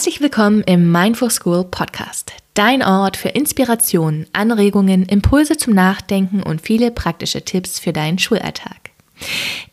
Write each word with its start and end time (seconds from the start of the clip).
Herzlich 0.00 0.22
willkommen 0.22 0.62
im 0.62 0.90
Mindful 0.90 1.30
School 1.30 1.62
Podcast, 1.62 2.32
dein 2.54 2.82
Ort 2.82 3.18
für 3.18 3.28
Inspiration, 3.28 4.24
Anregungen, 4.32 5.04
Impulse 5.04 5.58
zum 5.58 5.74
Nachdenken 5.74 6.42
und 6.42 6.62
viele 6.62 6.90
praktische 6.90 7.44
Tipps 7.44 7.78
für 7.78 7.92
deinen 7.92 8.18
Schulalltag. 8.18 8.92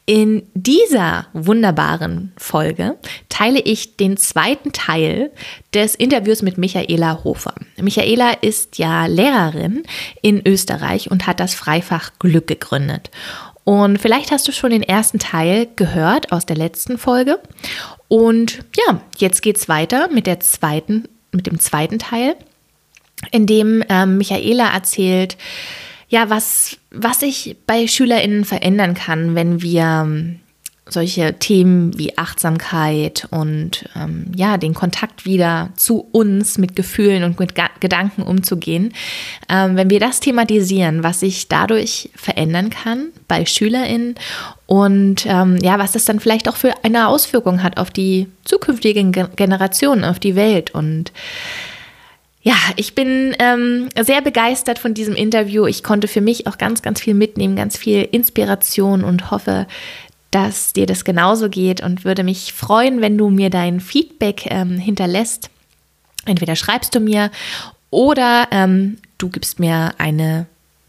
In 0.05 0.43
dieser 0.53 1.27
wunderbaren 1.31 2.33
Folge 2.37 2.97
teile 3.29 3.61
ich 3.61 3.95
den 3.95 4.17
zweiten 4.17 4.73
Teil 4.73 5.31
des 5.73 5.95
Interviews 5.95 6.41
mit 6.41 6.57
Michaela 6.57 7.23
Hofer. 7.23 7.55
Michaela 7.77 8.31
ist 8.31 8.77
ja 8.79 9.05
Lehrerin 9.05 9.83
in 10.21 10.45
Österreich 10.45 11.09
und 11.09 11.25
hat 11.25 11.39
das 11.39 11.55
Freifach 11.55 12.11
Glück 12.19 12.47
gegründet. 12.47 13.11
Und 13.67 13.99
vielleicht 13.99 14.31
hast 14.31 14.47
du 14.47 14.53
schon 14.53 14.69
den 14.69 14.81
ersten 14.81 15.19
Teil 15.19 15.67
gehört 15.75 16.31
aus 16.31 16.45
der 16.45 16.55
letzten 16.55 16.97
Folge. 16.97 17.37
Und 18.07 18.59
ja, 18.77 19.01
jetzt 19.17 19.41
geht's 19.41 19.67
weiter 19.67 20.07
mit 20.07 20.25
der 20.25 20.39
zweiten, 20.39 21.09
mit 21.33 21.47
dem 21.47 21.59
zweiten 21.59 21.99
Teil, 21.99 22.37
in 23.31 23.45
dem 23.45 23.83
ähm, 23.89 24.19
Michaela 24.19 24.69
erzählt, 24.69 25.35
ja, 26.07 26.29
was, 26.29 26.77
was 26.91 27.19
sich 27.19 27.57
bei 27.67 27.87
SchülerInnen 27.87 28.45
verändern 28.45 28.93
kann, 28.93 29.35
wenn 29.35 29.61
wir 29.61 29.81
ähm, 29.81 30.39
solche 30.89 31.33
Themen 31.39 31.97
wie 31.97 32.17
Achtsamkeit 32.17 33.27
und 33.31 33.89
ähm, 33.95 34.31
ja, 34.35 34.57
den 34.57 34.73
Kontakt 34.73 35.25
wieder 35.25 35.69
zu 35.75 36.07
uns 36.11 36.57
mit 36.57 36.75
Gefühlen 36.75 37.23
und 37.23 37.39
mit 37.39 37.55
Ga 37.55 37.69
Gedanken 37.79 38.23
umzugehen, 38.23 38.93
ähm, 39.49 39.75
wenn 39.75 39.89
wir 39.89 39.99
das 39.99 40.19
thematisieren, 40.19 41.03
was 41.03 41.19
sich 41.19 41.47
dadurch 41.47 42.09
verändern 42.15 42.69
kann 42.69 43.09
bei 43.27 43.45
SchülerInnen 43.45 44.15
und 44.65 45.25
ähm, 45.27 45.57
ja, 45.61 45.77
was 45.77 45.91
das 45.91 46.05
dann 46.05 46.19
vielleicht 46.19 46.49
auch 46.49 46.55
für 46.55 46.73
eine 46.83 47.07
Auswirkung 47.07 47.61
hat 47.61 47.77
auf 47.77 47.91
die 47.91 48.27
zukünftigen 48.45 49.11
Generationen, 49.11 50.03
auf 50.03 50.19
die 50.19 50.35
Welt 50.35 50.71
und 50.71 51.11
ja, 52.47 52.55
ich 52.77 52.95
bin 52.95 53.35
ähm, 53.39 53.89
sehr 53.99 54.21
begeistert 54.21 54.79
von 54.79 54.93
diesem 54.93 55.15
Interview. 55.15 55.65
Ich 55.65 55.83
konnte 55.83 56.07
für 56.07 56.21
mich 56.21 56.47
auch 56.47 56.57
ganz, 56.57 56.81
ganz 56.81 57.01
viel 57.01 57.13
mitnehmen, 57.13 57.57
ganz 57.57 57.75
viel 57.75 58.07
Inspiration 58.09 59.03
und 59.03 59.31
hoffe, 59.31 59.67
dass 60.31 60.73
dir 60.73 60.85
das 60.85 61.03
genauso 61.03 61.49
geht 61.49 61.81
und 61.81 62.05
würde 62.05 62.23
mich 62.23 62.53
freuen, 62.53 63.01
wenn 63.01 63.17
du 63.17 63.29
mir 63.29 63.49
dein 63.49 63.79
Feedback 63.79 64.47
ähm, 64.49 64.77
hinterlässt. 64.77 65.49
Entweder 66.25 66.55
schreibst 66.55 66.93
du 66.93 66.99
mir 66.99 67.31
oder 67.89 68.47
ähm, 68.51 68.97
du 69.17 69.29
gibst 69.29 69.59
mir 69.59 69.93
eine 69.97 70.47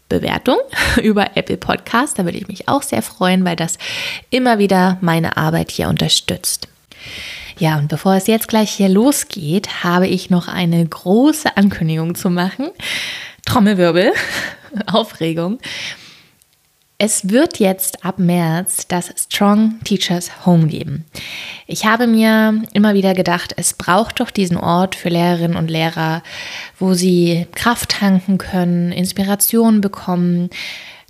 Bewertung 0.09 0.57
über 1.01 1.37
Apple 1.37 1.57
Podcast. 1.57 2.19
Da 2.19 2.25
würde 2.25 2.37
ich 2.37 2.47
mich 2.47 2.67
auch 2.67 2.81
sehr 2.81 3.01
freuen, 3.01 3.45
weil 3.45 3.55
das 3.55 3.77
immer 4.29 4.59
wieder 4.59 4.97
meine 5.01 5.37
Arbeit 5.37 5.71
hier 5.71 5.87
unterstützt. 5.87 6.67
Ja, 7.57 7.77
und 7.77 7.89
bevor 7.89 8.15
es 8.15 8.27
jetzt 8.27 8.47
gleich 8.47 8.71
hier 8.71 8.89
losgeht, 8.89 9.83
habe 9.83 10.07
ich 10.07 10.29
noch 10.29 10.47
eine 10.47 10.85
große 10.85 11.57
Ankündigung 11.57 12.15
zu 12.15 12.29
machen. 12.29 12.69
Trommelwirbel, 13.45 14.13
Aufregung. 14.87 15.59
Es 17.01 17.29
wird 17.29 17.59
jetzt 17.59 18.03
ab 18.03 18.19
März 18.19 18.85
das 18.89 19.09
Strong 19.17 19.79
Teachers 19.85 20.45
Home 20.45 20.67
geben. 20.67 21.05
Ich 21.65 21.85
habe 21.85 22.07
mir 22.07 22.61
immer 22.73 22.93
wieder 22.93 23.13
gedacht, 23.13 23.53
es 23.55 23.73
braucht 23.73 24.19
doch 24.19 24.31
diesen 24.31 24.57
Ort 24.57 24.95
für 24.95 25.07
Lehrerinnen 25.07 25.55
und 25.55 25.71
Lehrer, 25.71 26.23
wo 26.77 26.95
sie 26.95 27.47
Kraft 27.55 27.91
tanken 27.91 28.37
können, 28.37 28.91
Inspiration 28.91 29.79
bekommen, 29.79 30.49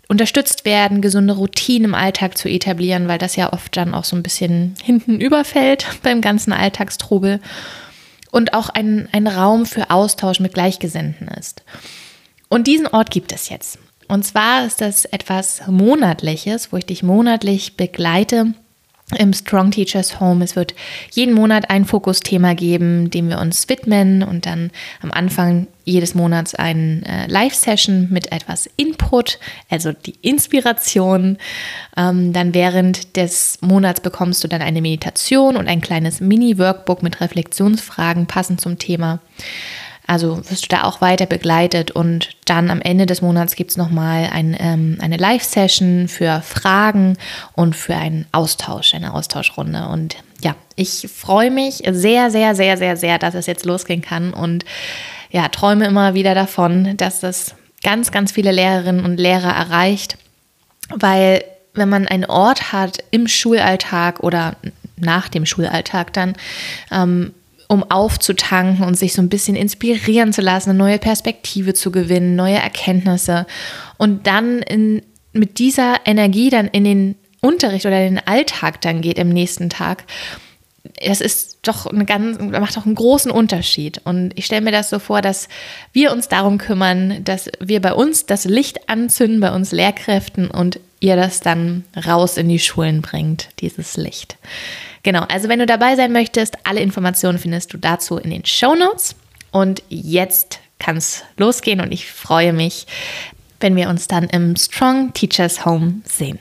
unterstützt 0.08 0.64
werden, 0.64 1.02
gesunde 1.02 1.34
Routinen 1.34 1.86
im 1.86 1.96
Alltag 1.96 2.38
zu 2.38 2.48
etablieren, 2.50 3.08
weil 3.08 3.18
das 3.18 3.36
ja 3.36 3.52
oft 3.52 3.76
dann 3.76 3.96
auch 3.96 4.04
so 4.04 4.16
ein 4.16 4.22
bisschen 4.22 4.76
hinten 4.84 5.20
überfällt 5.20 5.88
beim 6.04 6.22
ganzen 6.22 6.54
Alltagstrubel 6.54 7.40
und 8.30 8.54
auch 8.54 8.70
ein, 8.70 9.10
ein 9.12 9.26
Raum 9.26 9.66
für 9.66 9.90
Austausch 9.90 10.40
mit 10.40 10.54
Gleichgesinnten 10.54 11.30
ist. 11.30 11.64
Und 12.48 12.68
diesen 12.68 12.86
Ort 12.86 13.10
gibt 13.10 13.32
es 13.32 13.50
jetzt. 13.50 13.80
Und 14.10 14.26
zwar 14.26 14.66
ist 14.66 14.82
das 14.82 15.06
etwas 15.06 15.62
Monatliches, 15.68 16.74
wo 16.74 16.78
ich 16.78 16.86
dich 16.86 17.04
monatlich 17.04 17.78
begleite 17.78 18.54
im 19.18 19.34
Strong 19.34 19.70
Teachers 19.70 20.20
Home. 20.20 20.44
Es 20.44 20.56
wird 20.56 20.74
jeden 21.12 21.34
Monat 21.34 21.70
ein 21.70 21.86
Fokusthema 21.86 22.54
geben, 22.54 23.12
dem 23.12 23.30
wir 23.30 23.40
uns 23.40 23.70
widmen 23.70 24.24
und 24.24 24.48
dann 24.48 24.72
am 25.02 25.12
Anfang 25.12 25.68
jedes 25.84 26.16
Monats 26.16 26.56
eine 26.56 27.04
äh, 27.06 27.28
Live-Session 27.28 28.08
mit 28.10 28.32
etwas 28.32 28.68
Input, 28.78 29.40
also 29.70 29.92
die 29.92 30.16
Inspiration. 30.22 31.38
Ähm, 31.96 32.34
dann 32.34 32.56
während 32.56 33.16
des 33.16 33.60
Monats 33.62 34.02
bekommst 34.02 34.44
du 34.44 34.48
dann 34.48 34.62
eine 34.64 34.82
Meditation 34.82 35.56
und 35.56 35.68
ein 35.68 35.82
kleines 35.82 36.20
Mini-Workbook 36.20 37.04
mit 37.04 37.22
Reflexionsfragen 37.22 38.26
passend 38.26 38.60
zum 38.60 38.80
Thema. 38.80 39.20
Also 40.10 40.38
wirst 40.50 40.64
du 40.64 40.68
da 40.70 40.86
auch 40.86 41.02
weiter 41.02 41.28
begleitet 41.28 41.92
und 41.92 42.30
dann 42.46 42.72
am 42.72 42.82
Ende 42.82 43.06
des 43.06 43.22
Monats 43.22 43.56
gibt 43.56 43.70
es 43.70 43.78
nochmal 43.78 44.28
ein, 44.34 44.58
ähm, 44.60 44.98
eine 45.02 45.18
Live-Session 45.18 46.08
für 46.08 46.42
Fragen 46.42 47.16
und 47.54 47.76
für 47.76 47.94
einen 47.94 48.26
Austausch, 48.32 48.96
eine 48.96 49.14
Austauschrunde. 49.14 49.88
Und 49.88 50.16
ja, 50.42 50.56
ich 50.76 51.08
freue 51.16 51.52
mich 51.52 51.84
sehr, 51.92 52.32
sehr, 52.32 52.56
sehr, 52.56 52.76
sehr, 52.78 52.98
sehr, 52.98 53.20
dass 53.20 53.36
es 53.36 53.46
jetzt 53.46 53.66
losgehen 53.66 54.02
kann 54.02 54.34
und 54.34 54.66
ja, 55.30 55.48
träume 55.48 55.86
immer 55.86 56.16
wieder 56.16 56.34
davon, 56.34 56.98
dass 56.98 57.22
es 57.22 57.54
ganz, 57.84 58.10
ganz 58.10 58.32
viele 58.32 58.52
Lehrerinnen 58.52 59.06
und 59.06 59.18
Lehrer 59.18 59.52
erreicht, 59.52 60.18
weil 60.90 61.44
wenn 61.76 61.88
man 61.88 62.08
einen 62.08 62.26
Ort 62.26 62.74
hat 62.74 63.04
im 63.12 63.28
Schulalltag 63.28 64.22
oder 64.22 64.56
nach 64.98 65.30
dem 65.30 65.46
Schulalltag 65.46 66.14
dann, 66.14 66.34
ähm, 66.92 67.36
um 67.70 67.90
aufzutanken 67.90 68.84
und 68.84 68.96
sich 68.96 69.14
so 69.14 69.22
ein 69.22 69.30
bisschen 69.30 69.56
inspirieren 69.56 70.34
zu 70.34 70.42
lassen, 70.42 70.72
eine 70.72 70.80
neue 70.80 70.98
Perspektive 70.98 71.76
zu 71.76 71.92
gewinnen, 71.92 72.36
neue 72.36 72.58
Erkenntnisse 72.58 73.46
und 73.98 74.26
dann 74.26 74.64
in, 74.64 75.04
mit 75.34 75.60
dieser 75.60 75.98
Energie 76.04 76.50
dann 76.50 76.68
in 76.68 76.84
den 76.84 77.16
Unterricht 77.42 77.86
oder 77.86 78.04
in 78.04 78.16
den 78.16 78.28
Alltag 78.28 78.82
dann 78.82 79.02
geht 79.02 79.20
im 79.20 79.30
nächsten 79.30 79.70
Tag. 79.70 80.04
Das 81.06 81.22
ist 81.22 81.60
doch 81.62 81.86
eine 81.86 82.06
ganz, 82.06 82.40
macht 82.40 82.76
doch 82.76 82.88
einen 82.88 82.96
großen 82.96 83.32
Unterschied. 83.32 84.02
Und 84.04 84.32
ich 84.36 84.48
stelle 84.48 84.62
mir 84.62 84.72
das 84.72 84.90
so 84.90 84.98
vor, 84.98 85.22
dass 85.22 85.48
wir 85.94 86.12
uns 86.12 86.28
darum 86.28 86.58
kümmern, 86.58 87.24
dass 87.24 87.52
wir 87.60 87.82
bei 87.82 87.94
uns 87.94 88.26
das 88.26 88.46
Licht 88.46 88.90
anzünden, 88.90 89.40
bei 89.40 89.54
uns 89.54 89.72
Lehrkräften 89.72 90.50
und 90.50 90.80
ihr 91.00 91.16
das 91.16 91.40
dann 91.40 91.84
raus 92.08 92.36
in 92.36 92.50
die 92.50 92.60
Schulen 92.60 93.04
bringt, 93.04 93.50
dieses 93.60 93.96
Licht. 93.96 94.38
Genau, 95.10 95.24
also 95.24 95.50
wenn 95.50 95.58
du 95.58 95.66
dabei 95.66 95.96
sein 95.96 96.12
möchtest, 96.12 96.56
alle 96.68 96.82
Informationen 96.82 97.40
findest 97.40 97.74
du 97.74 97.80
dazu 97.80 98.18
in 98.18 98.30
den 98.30 98.46
Show 98.46 98.76
Notes. 98.76 99.16
Und 99.50 99.82
jetzt 99.90 100.60
kann 100.78 100.98
es 100.98 101.24
losgehen 101.36 101.82
und 101.82 101.92
ich 101.92 102.12
freue 102.12 102.54
mich, 102.54 102.86
wenn 103.60 103.76
wir 103.76 103.90
uns 103.90 104.08
dann 104.08 104.26
im 104.26 104.56
Strong 104.56 105.12
Teachers 105.14 105.66
Home 105.66 106.02
sehen. 106.06 106.38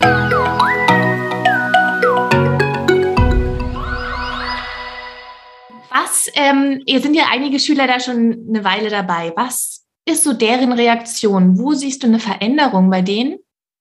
Was, 5.91 6.31
ähm, 6.35 6.83
ihr 6.85 7.01
sind 7.01 7.15
ja 7.15 7.25
einige 7.33 7.61
Schüler 7.61 7.87
da 7.87 7.99
schon 7.99 8.49
eine 8.51 8.65
Weile 8.65 8.91
dabei. 8.91 9.33
Was 9.35 9.87
ist 10.05 10.25
so 10.25 10.35
deren 10.35 10.73
Reaktion? 10.73 11.59
Wo 11.59 11.73
siehst 11.73 12.03
du 12.03 12.07
eine 12.07 12.21
Veränderung 12.21 12.91
bei 12.91 13.01
denen? 13.01 13.39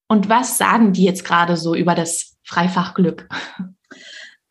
Und 0.08 0.30
was 0.30 0.58
sagen 0.58 0.94
die 0.94 1.04
jetzt 1.04 1.26
gerade 1.26 1.58
so 1.58 1.76
über 1.76 1.94
das 1.94 2.38
Freifachglück? 2.46 3.28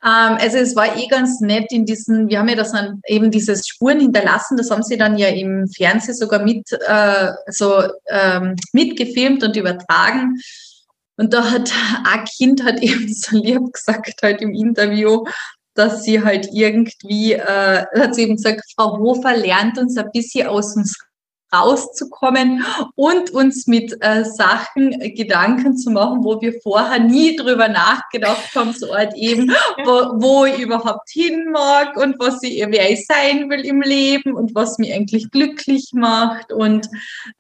Ähm, 0.05 0.37
also 0.39 0.59
es 0.59 0.77
war 0.77 0.97
eh 0.97 1.07
ganz 1.09 1.41
nett 1.41 1.73
in 1.73 1.87
diesen, 1.87 2.29
wir 2.29 2.39
haben 2.39 2.49
ja 2.49 2.57
das 2.57 2.73
dann 2.73 3.01
eben 3.07 3.31
dieses 3.31 3.67
Spuren 3.67 4.01
hinterlassen, 4.01 4.57
das 4.57 4.71
haben 4.71 4.83
sie 4.83 4.97
dann 4.97 5.17
ja 5.19 5.29
im 5.29 5.67
Fernsehen 5.69 6.15
sogar 6.15 6.43
mit 6.43 6.71
äh, 6.87 7.33
so 7.49 7.83
ähm, 8.09 8.57
mitgefilmt 8.73 9.43
und 9.43 9.57
übertragen. 9.57 10.39
Und 11.17 11.33
da 11.33 11.51
hat 11.51 11.73
ein 12.05 12.25
Kind 12.25 12.63
hat 12.65 12.81
eben 12.83 13.09
so 13.13 13.37
lieb 13.37 13.73
gesagt 13.73 14.23
halt 14.23 14.43
im 14.43 14.53
Interview, 14.53 15.25
dass 15.75 16.05
sie 16.05 16.23
halt 16.23 16.49
irgendwie, 16.53 17.35
äh, 17.35 17.85
hat 17.99 18.15
sie 18.15 18.23
eben 18.23 18.37
gesagt, 18.37 18.63
Frau 18.75 18.99
Hofer 18.99 19.37
lernt 19.37 19.79
uns 19.79 19.97
ein 19.97 20.11
bisschen 20.13 20.49
aus 20.49 20.75
dem 20.75 20.85
rauszukommen 21.53 22.65
und 22.95 23.31
uns 23.31 23.67
mit 23.67 23.97
äh, 24.01 24.25
Sachen 24.25 24.93
äh, 25.01 25.11
Gedanken 25.11 25.77
zu 25.77 25.91
machen, 25.91 26.25
wo 26.25 26.41
wir 26.41 26.61
vorher 26.63 26.99
nie 26.99 27.37
drüber 27.37 27.69
nachgedacht 27.69 28.55
haben, 28.55 28.73
so 28.73 28.95
halt 28.95 29.15
eben, 29.15 29.51
wo, 29.85 30.23
wo 30.23 30.45
ich 30.45 30.59
überhaupt 30.59 31.09
hin 31.11 31.51
mag 31.53 31.97
und 31.97 32.19
was 32.19 32.43
ich, 32.43 32.65
wer 32.69 32.91
ich 32.91 33.07
sein 33.07 33.49
will 33.49 33.65
im 33.65 33.83
Leben 33.83 34.35
und 34.35 34.55
was 34.55 34.79
mich 34.79 34.93
eigentlich 34.93 35.31
glücklich 35.31 35.91
macht 35.93 36.53
und 36.53 36.89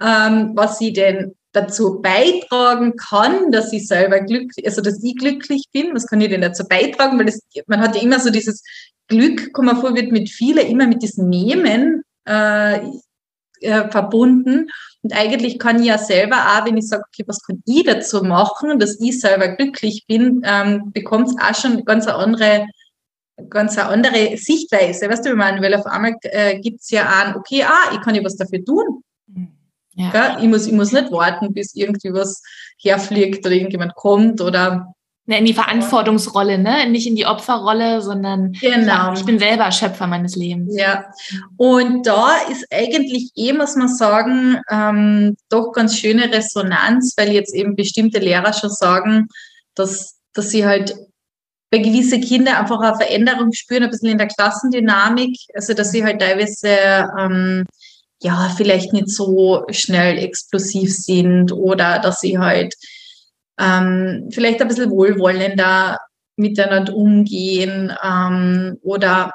ähm, 0.01 0.53
was 0.55 0.81
ich 0.81 0.93
denn 0.93 1.35
dazu 1.53 2.01
beitragen 2.01 2.97
kann, 2.97 3.51
dass 3.51 3.73
ich 3.73 3.89
selber 3.89 4.21
glücklich, 4.21 4.67
also 4.67 4.83
dass 4.83 5.03
ich 5.03 5.17
glücklich 5.17 5.65
bin, 5.73 5.95
was 5.95 6.07
kann 6.07 6.21
ich 6.21 6.29
denn 6.29 6.43
dazu 6.43 6.65
beitragen, 6.69 7.19
weil 7.19 7.27
das, 7.27 7.41
man 7.67 7.81
hat 7.81 7.97
ja 7.97 8.03
immer 8.03 8.21
so 8.21 8.31
dieses 8.31 8.63
Glück, 9.09 9.53
komm 9.53 9.67
mal 9.67 9.77
vor, 9.77 9.95
wird 9.95 10.13
mit 10.13 10.29
vielen 10.29 10.67
immer 10.67 10.87
mit 10.87 11.03
diesem 11.03 11.29
Nehmen 11.29 12.03
äh, 12.27 12.81
äh, 13.67 13.91
verbunden. 13.91 14.69
Und 15.03 15.13
eigentlich 15.13 15.59
kann 15.59 15.81
ich 15.81 15.87
ja 15.87 15.99
selber 15.99 16.37
auch, 16.37 16.67
wenn 16.67 16.77
ich 16.77 16.89
sage, 16.89 17.05
okay, 17.07 17.25
was 17.27 17.43
kann 17.43 17.63
ich 17.67 17.85
dazu 17.85 18.23
machen, 18.23 18.79
dass 18.79 19.01
ich 19.01 19.21
selber 19.21 19.49
glücklich 19.49 20.05
bin, 20.09 20.43
ähm, 20.45 20.93
bekommt 20.93 21.29
es 21.29 21.37
auch 21.41 21.55
schon 21.55 21.85
ganz 21.85 22.07
eine 22.07 22.17
andere 22.17 22.67
ganz 23.51 23.77
eine 23.77 23.89
andere 23.89 24.37
Sichtweise, 24.37 25.11
weißt 25.11 25.27
du, 25.27 25.31
ich 25.31 25.37
meine, 25.37 25.61
weil 25.61 25.75
auf 25.75 25.85
einmal 25.85 26.15
äh, 26.23 26.59
gibt 26.59 26.81
es 26.81 26.91
ja 26.91 27.05
an, 27.05 27.37
okay, 27.37 27.65
ah, 27.65 27.93
ich 27.93 28.01
kann 28.01 28.15
ja 28.15 28.25
was 28.25 28.37
dafür 28.37 28.65
tun. 28.65 29.03
Ja. 29.95 30.39
Ich, 30.41 30.49
muss, 30.49 30.67
ich 30.67 30.73
muss 30.73 30.93
nicht 30.93 31.11
warten, 31.11 31.55
bis 31.55 31.75
irgendwie 31.75 32.13
was 32.13 32.43
herfliegt 32.79 33.47
oder 33.47 33.55
irgendjemand 33.55 33.95
kommt 33.95 34.41
oder 34.43 34.95
in 35.35 35.45
die 35.45 35.55
Verantwortungsrolle, 35.55 36.59
ne? 36.59 36.89
Nicht 36.89 37.07
in 37.07 37.17
die 37.17 37.27
Opferrolle, 37.27 38.01
sondern 38.01 38.53
genau. 38.53 39.13
ich 39.13 39.25
bin 39.25 39.39
selber 39.41 39.73
Schöpfer 39.73 40.07
meines 40.07 40.37
Lebens. 40.37 40.77
Ja. 40.79 41.07
Und 41.57 42.07
da 42.07 42.37
ist 42.51 42.67
eigentlich 42.71 43.33
eh, 43.35 43.53
muss 43.53 43.75
man 43.75 43.89
sagen, 43.89 44.61
ähm, 44.71 45.37
doch 45.49 45.73
ganz 45.73 45.99
schöne 45.99 46.33
Resonanz, 46.33 47.15
weil 47.17 47.33
jetzt 47.33 47.55
eben 47.55 47.75
bestimmte 47.75 48.21
Lehrer 48.21 48.53
schon 48.53 48.71
sagen, 48.71 49.29
dass, 49.75 50.17
dass 50.33 50.51
sie 50.51 50.65
halt 50.65 50.95
bei 51.71 51.79
gewissen 51.79 52.21
Kindern 52.21 52.57
einfach 52.57 52.81
eine 52.81 52.97
Veränderung 52.97 53.53
spüren, 53.53 53.83
ein 53.83 53.91
bisschen 53.91 54.11
in 54.11 54.19
der 54.19 54.29
Klassendynamik. 54.29 55.37
Also, 55.55 55.75
dass 55.75 55.91
sie 55.91 56.05
halt 56.05 56.21
teilweise, 56.21 57.11
ähm, 57.19 57.67
ja, 58.23 58.53
vielleicht 58.57 58.93
nicht 58.93 59.11
so 59.11 59.65
schnell 59.71 60.19
explosiv 60.19 60.95
sind 60.95 61.51
oder 61.51 61.99
dass 61.99 62.21
sie 62.21 62.39
halt 62.39 62.75
ähm, 63.59 64.29
vielleicht 64.33 64.61
ein 64.61 64.69
bisschen 64.69 64.91
wohlwollender 64.91 65.99
miteinander 66.37 66.95
umgehen 66.95 67.93
ähm, 68.03 68.79
oder 68.83 69.33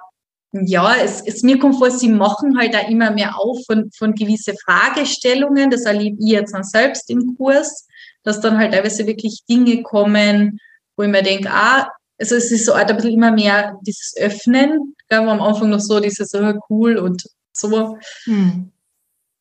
ja, 0.53 0.95
es, 0.95 1.21
es 1.21 1.44
mir 1.44 1.57
kommt 1.59 1.77
vor, 1.77 1.91
sie 1.91 2.09
machen 2.09 2.57
halt 2.59 2.73
da 2.73 2.79
immer 2.79 3.12
mehr 3.12 3.39
auf 3.39 3.59
von, 3.65 3.89
von 3.97 4.13
gewisse 4.13 4.53
Fragestellungen. 4.65 5.69
Das 5.69 5.85
erlebe 5.85 6.18
ich 6.19 6.31
jetzt 6.31 6.53
dann 6.53 6.63
selbst 6.63 7.09
im 7.09 7.38
Kurs, 7.38 7.88
dass 8.23 8.41
dann 8.41 8.57
halt 8.57 8.73
teilweise 8.73 9.07
wirklich 9.07 9.44
Dinge 9.50 9.81
kommen, 9.81 10.59
wo 10.97 11.03
ich 11.03 11.09
mir 11.09 11.24
denke, 11.24 11.50
ah, 11.50 11.88
also 12.19 12.35
es 12.35 12.51
ist 12.51 12.65
so 12.65 12.74
ein 12.74 12.85
bisschen 12.85 13.13
immer 13.13 13.31
mehr 13.31 13.77
dieses 13.81 14.13
Öffnen, 14.17 14.95
gell, 15.09 15.25
wo 15.25 15.29
am 15.29 15.41
Anfang 15.41 15.69
noch 15.69 15.79
so 15.79 16.00
dieses 16.00 16.29
so 16.29 16.53
cool 16.69 16.97
und 16.97 17.24
so. 17.53 17.97
Hm. 18.25 18.70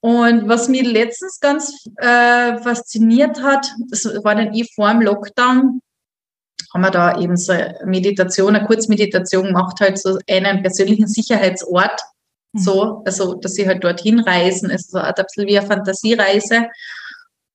Und 0.00 0.49
was 0.49 0.69
mich 0.69 0.82
letztens 0.82 1.41
ganz 1.41 1.87
äh, 1.97 2.56
fasziniert 2.58 3.43
hat, 3.43 3.70
das 3.91 4.05
war 4.05 4.35
dann 4.35 4.55
eh 4.55 4.64
vor 4.75 4.91
dem 4.91 5.02
Lockdown, 5.02 5.81
haben 6.73 6.81
wir 6.81 6.91
da 6.91 7.20
eben 7.20 7.37
so 7.37 7.52
eine 7.52 7.79
Meditation, 7.85 8.56
eine 8.56 8.67
Kurzmeditation 8.67 9.47
gemacht, 9.47 9.79
halt 9.81 9.99
so 9.99 10.19
einen 10.29 10.62
persönlichen 10.62 11.06
Sicherheitsort. 11.06 12.00
Mhm. 12.52 12.58
So, 12.61 13.02
also, 13.05 13.35
dass 13.35 13.55
sie 13.55 13.67
halt 13.67 13.85
dorthin 13.85 14.20
reisen, 14.20 14.70
ist 14.70 14.91
so 14.91 14.99
ein 14.99 15.14
bisschen 15.14 15.47
wie 15.47 15.58
eine 15.58 15.67
Fantasiereise. 15.67 16.69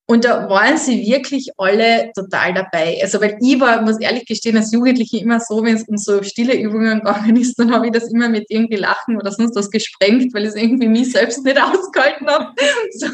Und 0.07 0.23
da 0.23 0.47
waren 0.49 0.77
sie 0.77 1.03
wirklich 1.07 1.49
alle 1.57 2.11
total 2.13 2.53
dabei. 2.53 2.99
Also, 3.01 3.19
weil 3.19 3.37
ich 3.41 3.59
war, 3.59 3.81
muss 3.81 3.99
ehrlich 3.99 4.25
gestehen, 4.25 4.55
als 4.55 4.71
Jugendliche 4.71 5.17
immer 5.17 5.39
so, 5.39 5.63
wenn 5.63 5.75
es 5.75 5.83
um 5.87 5.97
so 5.97 6.21
stille 6.21 6.55
Übungen 6.55 6.99
gegangen 6.99 7.35
ist, 7.37 7.57
dann 7.57 7.73
habe 7.73 7.87
ich 7.87 7.91
das 7.91 8.11
immer 8.11 8.29
mit 8.29 8.45
irgendwie 8.49 8.75
Lachen 8.75 9.17
oder 9.17 9.31
sonst 9.31 9.55
was 9.55 9.71
gesprengt, 9.71 10.31
weil 10.33 10.43
ich 10.43 10.49
es 10.49 10.55
irgendwie 10.55 10.87
mich 10.87 11.11
selbst 11.11 11.43
nicht 11.43 11.59
ausgehalten 11.61 12.27
habe. 12.27 12.53
So, 12.91 13.07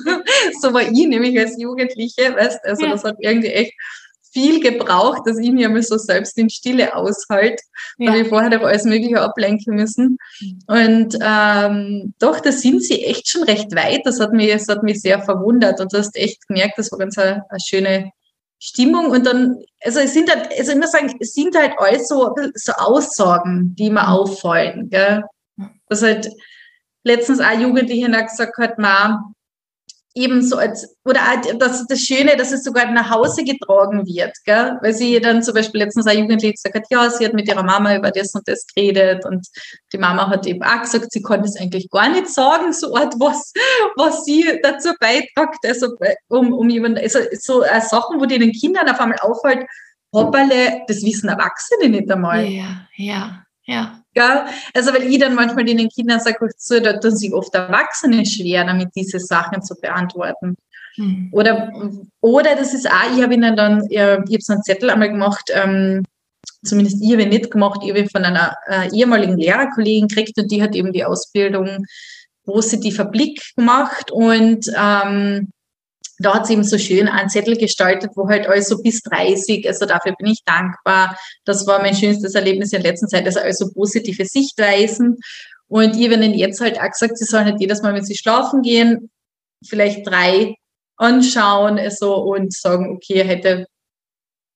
so 0.62 0.74
war 0.74 0.82
ich 0.82 1.08
nämlich 1.08 1.40
als 1.40 1.58
Jugendliche, 1.58 2.36
weißt 2.36 2.60
Also, 2.66 2.86
ja. 2.86 2.92
das 2.92 3.04
hat 3.06 3.16
irgendwie 3.20 3.48
echt 3.48 3.74
viel 4.32 4.60
gebraucht, 4.62 5.22
dass 5.26 5.38
ich 5.38 5.52
mir 5.52 5.70
mal 5.70 5.84
so 5.84 5.98
selbst 5.98 6.38
in 6.38 6.50
Stille 6.50 6.96
aushalte, 6.96 7.62
ja. 7.98 8.12
weil 8.12 8.22
ich 8.22 8.30
vorher 8.30 8.50
doch 8.50 8.62
alles 8.62 8.86
Mögliche 8.86 9.22
ablenken 9.22 9.76
müssen. 9.76 10.18
Und 10.68 11.18
ähm, 11.22 12.14
doch, 12.20 12.40
da 12.40 12.52
sind 12.52 12.84
sie 12.84 13.04
echt 13.04 13.28
schon 13.28 13.44
recht 13.44 13.76
weit. 13.76 14.02
Das 14.06 14.20
hat 14.20 14.34
mich, 14.34 14.52
das 14.52 14.68
hat 14.68 14.84
mich 14.84 15.02
sehr 15.02 15.22
verwundert 15.22 15.80
und 15.80 15.94
du 15.94 15.98
hast 15.98 16.16
echt 16.16 16.48
gemerkt, 16.48 16.78
das 16.78 16.92
war 16.92 17.00
ganz 17.00 17.18
eine, 17.18 17.44
eine 17.50 17.60
schöne 17.60 18.12
Stimmung. 18.60 19.08
Und 19.08 19.26
dann, 19.26 19.58
also 19.84 20.00
es 20.00 20.14
sind 20.14 20.34
halt, 20.34 20.50
also 20.58 20.72
ich 20.72 20.78
muss 20.78 20.92
sagen, 20.92 21.14
es 21.20 21.34
sind 21.34 21.56
halt 21.56 21.74
alles 21.78 22.08
so, 22.08 22.34
so 22.54 22.72
Aussagen, 22.74 23.76
die 23.76 23.90
mir 23.90 24.04
mhm. 24.04 24.08
auffallen. 24.08 24.90
Gell? 24.90 25.24
Das 25.88 26.02
halt 26.02 26.30
letztens 27.04 27.40
auch 27.40 27.60
Jugendliche 27.60 28.10
gesagt 28.10 28.58
hat, 28.58 28.78
ma, 30.16 30.22
ebenso 30.22 30.58
als, 30.58 30.96
oder 31.06 31.22
das, 31.58 31.86
das 31.88 32.00
Schöne, 32.00 32.36
dass 32.36 32.52
es 32.52 32.64
sogar 32.64 32.92
nach 32.92 33.10
Hause 33.10 33.44
getragen 33.44 34.06
wird, 34.06 34.36
gell? 34.46 34.78
weil 34.82 34.94
sie 34.94 35.20
dann 35.20 35.44
zum 35.44 35.54
Beispiel 35.54 35.82
letztens 35.82 36.08
ein 36.08 36.20
Jugendliche 36.20 36.54
gesagt 36.54 36.76
hat, 36.76 36.86
ja, 36.90 37.10
sie 37.10 37.26
hat 37.26 37.34
mit 37.34 37.48
ihrer 37.48 37.64
Mama 37.64 37.96
über 37.96 38.12
das 38.12 38.34
und 38.34 38.48
das 38.48 38.66
geredet 38.68 39.26
und 39.26 39.48
die 39.94 39.98
Mama 39.98 40.30
hat 40.30 40.46
eben 40.48 40.64
auch 40.64 40.82
gesagt, 40.82 41.12
sie 41.12 41.22
konnte 41.22 41.48
es 41.48 41.60
eigentlich 41.60 41.90
gar 41.90 42.10
nicht 42.10 42.28
sagen, 42.28 42.74
so 42.74 42.96
etwas, 42.96 43.54
was 43.96 44.26
sie 44.26 44.60
dazu 44.64 44.90
beitragt, 45.00 45.60
also 45.66 45.96
um, 46.30 46.54
um 46.54 46.70
jemand, 46.70 47.00
also 47.00 47.20
so 47.40 47.64
äh, 47.64 47.82
Sachen, 47.82 48.20
wo 48.20 48.26
die 48.26 48.40
den 48.40 48.52
Kindern 48.52 48.90
auf 48.90 49.00
einmal 49.00 49.20
auffällt, 49.22 49.66
hoppale, 50.14 50.82
das 50.88 51.04
wissen 51.04 51.30
Erwachsene 51.30 51.90
nicht 51.90 52.12
einmal. 52.12 52.46
Ja, 52.46 52.88
ja, 52.96 53.44
ja. 53.64 54.01
Ja, 54.14 54.48
also 54.74 54.94
weil 54.94 55.04
ich 55.04 55.20
dann 55.20 55.36
manchmal 55.36 55.64
den 55.64 55.88
Kindern 55.88 56.20
sage, 56.20 56.50
so, 56.58 56.80
da 56.80 56.94
tun 56.94 57.16
sich 57.16 57.34
oft 57.34 57.54
Erwachsene 57.56 58.26
schwer, 58.26 58.66
damit 58.66 58.90
diese 58.96 59.20
Sachen 59.20 59.64
zu 59.64 59.76
beantworten. 59.80 60.58
Hm. 60.96 61.30
Oder, 61.32 61.72
oder 62.20 62.56
das 62.56 62.74
ist 62.74 62.88
auch, 62.88 63.16
ich 63.16 63.24
habe 63.24 63.34
ihnen 63.34 63.56
dann, 63.56 63.88
ich 63.90 64.00
habe 64.00 64.26
so 64.40 64.54
einen 64.54 64.64
Zettel 64.64 64.90
einmal 64.90 65.10
gemacht, 65.10 65.50
ähm, 65.54 66.04
zumindest 66.64 67.02
ich 67.02 67.12
habe 67.14 67.24
ihn 67.24 67.30
nicht 67.30 67.52
gemacht, 67.52 67.80
ich 67.84 67.90
habe 67.90 68.00
ihn 68.00 68.10
von 68.10 68.26
einer 68.26 68.56
äh, 68.68 68.90
ehemaligen 68.94 69.38
Lehrerkollegin 69.38 70.10
gekriegt 70.10 70.38
und 70.38 70.52
die 70.52 70.62
hat 70.62 70.76
eben 70.76 70.92
die 70.92 71.06
Ausbildung 71.06 71.86
positiver 72.44 73.06
Blick 73.06 73.42
gemacht 73.56 74.12
und 74.12 74.66
ähm, 74.78 75.50
da 76.22 76.36
hat 76.36 76.48
sie 76.48 76.54
eben 76.54 76.64
so 76.64 76.78
schön 76.78 77.08
einen 77.08 77.30
Zettel 77.30 77.58
gestaltet, 77.58 78.12
wo 78.16 78.28
halt 78.28 78.48
alles 78.48 78.68
so 78.68 78.82
bis 78.82 79.02
30, 79.02 79.68
also 79.68 79.86
dafür 79.86 80.14
bin 80.18 80.28
ich 80.28 80.44
dankbar. 80.46 81.18
Das 81.46 81.68
war 81.68 81.82
mein 81.82 81.96
schönstes 81.96 82.36
Erlebnis 82.36 82.74
in 82.74 82.82
der 82.82 82.92
letzten 82.92 83.08
Zeit, 83.08 83.26
also 83.26 83.40
also 83.40 83.72
positive 83.74 84.26
Sichtweisen. 84.26 85.18
Und 85.68 85.96
ich 85.96 86.06
habe 86.06 86.16
ihnen 86.16 86.34
jetzt 86.34 86.62
halt 86.62 86.80
auch 86.80 86.90
gesagt, 86.90 87.18
sie 87.18 87.26
sollen 87.26 87.46
halt 87.46 87.60
jedes 87.60 87.82
Mal, 87.82 87.94
wenn 87.94 88.06
sie 88.06 88.18
schlafen 88.18 88.62
gehen, 88.62 89.10
vielleicht 89.66 90.06
drei 90.06 90.56
anschauen 90.98 91.80
also, 91.80 92.16
und 92.16 92.54
sagen, 92.54 92.96
okay, 92.96 93.24
hätte 93.24 93.66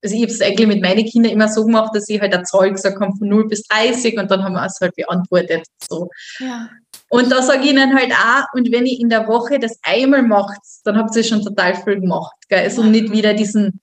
also 0.05 0.15
ich 0.15 0.21
habe 0.21 0.31
es 0.31 0.41
eigentlich 0.41 0.67
mit 0.67 0.83
meinen 0.83 1.03
Kindern 1.05 1.31
immer 1.31 1.49
so 1.49 1.65
gemacht, 1.65 1.95
dass 1.95 2.07
ich 2.09 2.21
halt 2.21 2.31
eine 2.31 2.43
Zahl 2.43 2.71
gesagt 2.71 3.01
habe 3.01 3.11
von 3.17 3.27
0 3.27 3.47
bis 3.47 3.63
30 3.63 4.19
und 4.19 4.29
dann 4.29 4.43
haben 4.43 4.53
wir 4.53 4.63
es 4.63 4.77
halt 4.79 4.95
beantwortet. 4.95 5.65
So. 5.89 6.09
Ja. 6.37 6.69
Und 7.09 7.31
da 7.31 7.41
sage 7.41 7.63
ich 7.63 7.71
ihnen 7.71 7.95
halt 7.95 8.11
auch, 8.11 8.45
und 8.53 8.71
wenn 8.71 8.85
ich 8.85 8.99
in 8.99 9.09
der 9.09 9.27
Woche 9.27 9.59
das 9.59 9.77
einmal 9.83 10.23
macht, 10.23 10.59
dann 10.83 10.97
habt 10.97 11.15
ihr 11.15 11.23
schon 11.23 11.43
total 11.43 11.75
viel 11.75 12.01
gemacht. 12.01 12.35
Gell? 12.49 12.63
Also 12.63 12.81
um 12.81 12.91
nicht 12.91 13.11
wieder 13.11 13.33
diesen 13.33 13.79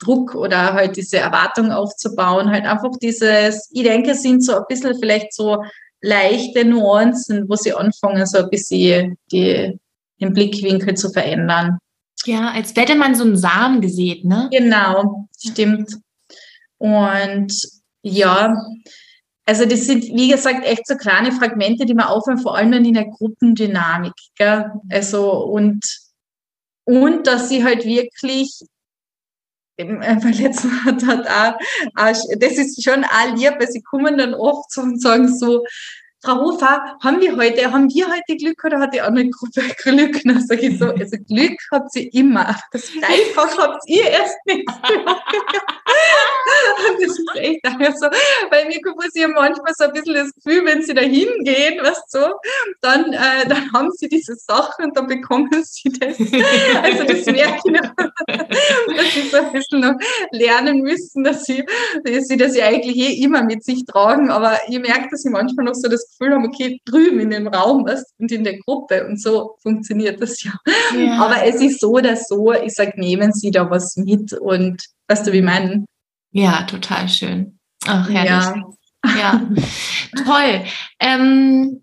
Druck 0.00 0.34
oder 0.34 0.72
halt 0.72 0.96
diese 0.96 1.18
Erwartung 1.18 1.70
aufzubauen, 1.70 2.50
halt 2.50 2.64
einfach 2.64 2.90
dieses, 3.00 3.70
ich 3.72 3.82
denke, 3.82 4.14
sind 4.14 4.44
so 4.44 4.56
ein 4.56 4.64
bisschen 4.68 4.98
vielleicht 4.98 5.32
so 5.34 5.62
leichte 6.00 6.64
Nuancen, 6.64 7.48
wo 7.48 7.54
sie 7.54 7.72
anfangen, 7.72 8.26
so 8.26 8.38
ein 8.38 8.50
bisschen 8.50 9.16
die, 9.30 9.78
den 10.20 10.32
Blickwinkel 10.32 10.94
zu 10.94 11.10
verändern. 11.10 11.78
Ja, 12.24 12.50
als 12.52 12.74
hätte 12.76 12.94
man 12.94 13.14
so 13.14 13.24
einen 13.24 13.36
Samen 13.36 13.80
gesät, 13.80 14.24
ne? 14.24 14.48
Genau, 14.52 15.28
stimmt. 15.38 15.96
Und 16.78 17.52
ja, 18.02 18.56
also 19.44 19.64
das 19.66 19.86
sind, 19.86 20.04
wie 20.04 20.28
gesagt, 20.28 20.64
echt 20.64 20.86
so 20.86 20.96
kleine 20.96 21.32
Fragmente, 21.32 21.84
die 21.84 21.94
man 21.94 22.06
aufhören, 22.06 22.38
vor 22.38 22.56
allem 22.56 22.72
in 22.72 22.94
der 22.94 23.06
Gruppendynamik. 23.06 24.14
Gell? 24.36 24.70
Also 24.90 25.32
und, 25.32 25.84
und 26.84 27.26
dass 27.26 27.48
sie 27.48 27.64
halt 27.64 27.84
wirklich 27.84 28.60
weil 29.78 30.34
jetzt 30.34 30.64
hat, 30.84 31.04
hat 31.06 31.26
auch, 31.26 32.14
das 32.38 32.52
ist 32.52 32.82
schon 32.82 33.04
auch 33.04 33.34
lieb, 33.34 33.54
weil 33.58 33.70
sie 33.70 33.82
kommen 33.82 34.18
dann 34.18 34.34
oft 34.34 34.70
so 34.70 34.82
und 34.82 35.00
sagen 35.00 35.28
so, 35.28 35.64
Frau 36.24 36.36
Hofer, 36.36 36.96
haben 37.02 37.20
wir 37.20 37.36
heute, 37.36 37.72
haben 37.72 37.92
wir 37.92 38.06
heute 38.06 38.36
Glück 38.36 38.62
oder 38.62 38.78
hat 38.78 38.94
die 38.94 39.00
andere 39.00 39.28
Gruppe 39.28 39.60
Glück? 39.82 40.22
Dann 40.24 40.40
sage 40.46 40.68
ich 40.68 40.78
so, 40.78 40.86
also 40.86 41.16
Glück 41.26 41.58
habt 41.72 41.96
ihr 41.96 42.14
immer. 42.14 42.56
Das 42.70 42.92
Dreifach 42.92 43.58
habt 43.58 43.82
ihr 43.88 44.08
erst 44.08 44.36
nicht. 44.46 44.68
das 47.00 47.08
ist 47.08 47.28
echt 47.34 47.66
so, 47.98 48.06
weil 48.50 48.68
mir 48.68 48.78
passiert 48.96 49.32
manchmal 49.34 49.72
so 49.76 49.84
ein 49.84 49.92
bisschen 49.92 50.14
das 50.14 50.32
Gefühl, 50.32 50.64
wenn 50.64 50.82
sie 50.82 50.94
da 50.94 51.00
hingehen, 51.00 51.80
was 51.82 52.04
so, 52.06 52.34
dann, 52.80 53.12
äh, 53.12 53.48
dann 53.48 53.72
haben 53.72 53.90
sie 53.90 54.08
diese 54.08 54.36
Sachen 54.36 54.84
und 54.84 54.96
dann 54.96 55.08
bekommen 55.08 55.50
sie 55.64 55.90
das. 55.90 56.18
Also 56.82 57.02
das 57.04 57.26
merke 57.26 57.62
ich 57.64 57.72
noch, 57.72 57.90
dass 58.28 59.12
sie 59.12 59.28
so 59.28 59.38
ein 59.38 59.50
bisschen 59.52 59.80
noch 59.80 59.94
lernen 60.30 60.82
müssen, 60.82 61.24
dass 61.24 61.42
sie, 61.42 61.64
dass 62.04 62.28
sie 62.28 62.36
das 62.36 62.56
ja 62.56 62.66
eigentlich 62.66 62.96
eh 62.96 63.24
immer 63.24 63.42
mit 63.42 63.64
sich 63.64 63.84
tragen, 63.86 64.30
aber 64.30 64.56
ihr 64.68 64.78
merkt, 64.78 65.12
dass 65.12 65.22
sie 65.22 65.30
manchmal 65.30 65.66
noch 65.66 65.74
so 65.74 65.88
das 65.88 66.11
Gefühl 66.18 66.34
haben, 66.34 66.46
okay, 66.46 66.80
drüben 66.84 67.20
in 67.20 67.30
dem 67.30 67.46
Raum 67.48 67.84
was 67.86 68.12
und 68.18 68.30
in 68.30 68.44
der 68.44 68.58
Gruppe 68.58 69.06
und 69.06 69.20
so 69.20 69.56
funktioniert 69.62 70.20
das 70.20 70.42
ja. 70.42 70.52
ja. 70.96 71.18
Aber 71.18 71.44
es 71.44 71.60
ist 71.60 71.80
so 71.80 71.92
oder 71.92 72.16
so, 72.16 72.52
ich 72.52 72.74
sage, 72.74 72.92
nehmen 72.96 73.32
Sie 73.32 73.50
da 73.50 73.68
was 73.70 73.96
mit 73.96 74.32
und 74.32 74.82
weißt 75.08 75.26
du, 75.26 75.32
wie 75.32 75.42
meinen? 75.42 75.86
Ja, 76.32 76.62
total 76.62 77.08
schön. 77.08 77.58
Ach, 77.86 78.08
herrlich. 78.08 78.30
Ja, 79.04 79.18
ja. 79.18 79.48
toll. 80.24 80.64
Ähm, 81.00 81.82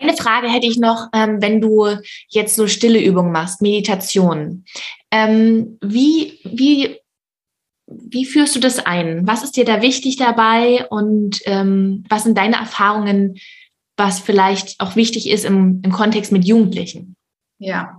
eine 0.00 0.16
Frage 0.16 0.48
hätte 0.48 0.66
ich 0.66 0.78
noch, 0.78 1.08
ähm, 1.12 1.40
wenn 1.40 1.60
du 1.60 1.88
jetzt 2.28 2.54
so 2.54 2.68
stille 2.68 3.02
Übungen 3.02 3.32
machst, 3.32 3.62
Meditation. 3.62 4.64
Ähm, 5.10 5.78
wie, 5.82 6.38
wie 6.44 6.98
wie 7.90 8.26
führst 8.26 8.54
du 8.54 8.60
das 8.60 8.84
ein? 8.84 9.26
Was 9.26 9.42
ist 9.42 9.56
dir 9.56 9.64
da 9.64 9.82
wichtig 9.82 10.16
dabei 10.16 10.86
und 10.90 11.40
ähm, 11.44 12.04
was 12.08 12.24
sind 12.24 12.36
deine 12.36 12.56
Erfahrungen, 12.56 13.38
was 13.96 14.20
vielleicht 14.20 14.80
auch 14.80 14.94
wichtig 14.94 15.28
ist 15.28 15.44
im, 15.44 15.80
im 15.84 15.92
Kontext 15.92 16.30
mit 16.30 16.44
Jugendlichen? 16.44 17.16
Ja, 17.58 17.98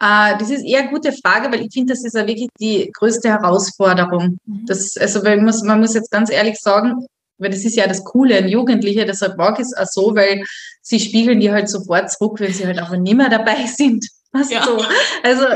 äh, 0.00 0.36
das 0.38 0.50
ist 0.50 0.64
eher 0.64 0.80
eine 0.80 0.90
gute 0.90 1.12
Frage, 1.12 1.50
weil 1.50 1.62
ich 1.62 1.72
finde, 1.72 1.92
das 1.92 2.04
ist 2.04 2.14
ja 2.14 2.26
wirklich 2.26 2.48
die 2.60 2.90
größte 2.92 3.28
Herausforderung. 3.28 4.38
Mhm. 4.44 4.66
Das, 4.66 4.96
also 4.96 5.22
man 5.22 5.44
muss, 5.44 5.62
man 5.62 5.80
muss 5.80 5.94
jetzt 5.94 6.10
ganz 6.10 6.30
ehrlich 6.30 6.58
sagen, 6.58 7.06
weil 7.38 7.50
das 7.50 7.64
ist 7.64 7.76
ja 7.76 7.86
das 7.86 8.04
Coole 8.04 8.38
an 8.38 8.48
Jugendliche, 8.48 9.04
deshalb 9.04 9.38
mag 9.38 9.58
ich 9.58 9.66
es 9.66 9.76
auch 9.76 9.86
so, 9.86 10.14
weil 10.14 10.44
sie 10.82 11.00
spiegeln 11.00 11.40
die 11.40 11.50
halt 11.50 11.68
sofort 11.68 12.10
zurück, 12.10 12.40
wenn 12.40 12.52
sie 12.52 12.66
halt 12.66 12.78
einfach 12.78 12.96
nicht 12.96 13.16
mehr 13.16 13.28
dabei 13.28 13.66
sind. 13.76 14.06
Was 14.34 14.50
ja. 14.50 14.62
so. 14.64 14.84
Also 15.22 15.46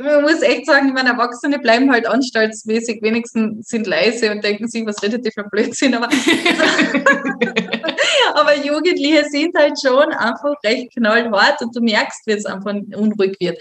man 0.00 0.22
muss 0.22 0.40
echt 0.42 0.64
sagen, 0.64 0.86
ich 0.86 0.94
meine, 0.94 1.10
Erwachsene 1.10 1.58
bleiben 1.58 1.90
halt 1.90 2.06
anstaltsmäßig, 2.06 3.02
wenigstens 3.02 3.68
sind 3.68 3.88
leise 3.88 4.30
und 4.30 4.44
denken 4.44 4.68
sich, 4.68 4.86
was 4.86 5.02
redet 5.02 5.26
die 5.26 5.32
für 5.32 5.42
Blödsinn, 5.50 5.96
aber, 5.96 6.08
aber 8.34 8.56
Jugendliche 8.56 9.24
sind 9.28 9.58
halt 9.58 9.76
schon 9.82 10.12
einfach 10.12 10.54
recht 10.64 10.94
knallhart 10.94 11.60
und 11.60 11.74
du 11.74 11.80
merkst, 11.80 12.20
wenn 12.26 12.38
es 12.38 12.46
einfach 12.46 12.72
unruhig 12.96 13.36
wird. 13.40 13.60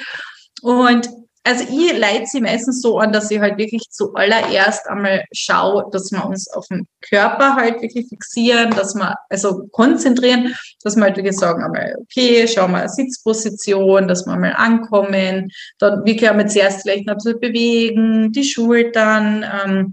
Und 0.62 1.10
also 1.50 1.64
ich 1.64 1.98
leite 1.98 2.28
sie 2.28 2.42
meistens 2.42 2.82
so 2.82 3.00
an, 3.00 3.12
dass 3.12 3.32
ich 3.32 3.40
halt 3.40 3.58
wirklich 3.58 3.82
zuallererst 3.90 4.88
einmal 4.88 5.24
schaue, 5.34 5.90
dass 5.92 6.12
wir 6.12 6.24
uns 6.24 6.48
auf 6.54 6.68
den 6.68 6.88
Körper 7.02 7.56
halt 7.56 7.82
wirklich 7.82 8.08
fixieren, 8.08 8.70
dass 8.72 8.94
wir 8.94 9.16
also 9.30 9.68
konzentrieren, 9.72 10.54
dass 10.84 10.96
wir 10.96 11.06
halt 11.06 11.18
wirklich 11.18 11.36
sagen, 11.36 11.64
einmal, 11.64 11.96
okay, 12.02 12.48
schauen 12.48 12.72
wir 12.72 12.88
Sitzposition, 12.88 14.08
dass 14.08 14.28
wir 14.28 14.34
einmal 14.34 14.54
ankommen, 14.58 15.50
dann 15.80 16.06
wirklich 16.06 16.30
einmal 16.30 16.48
zuerst 16.48 16.84
vielleicht 16.84 17.08
noch 17.08 17.16
ein 17.16 17.18
bisschen 17.18 17.40
bewegen, 17.40 18.32
die 18.32 18.44
Schultern, 18.44 19.44
ähm, 19.66 19.92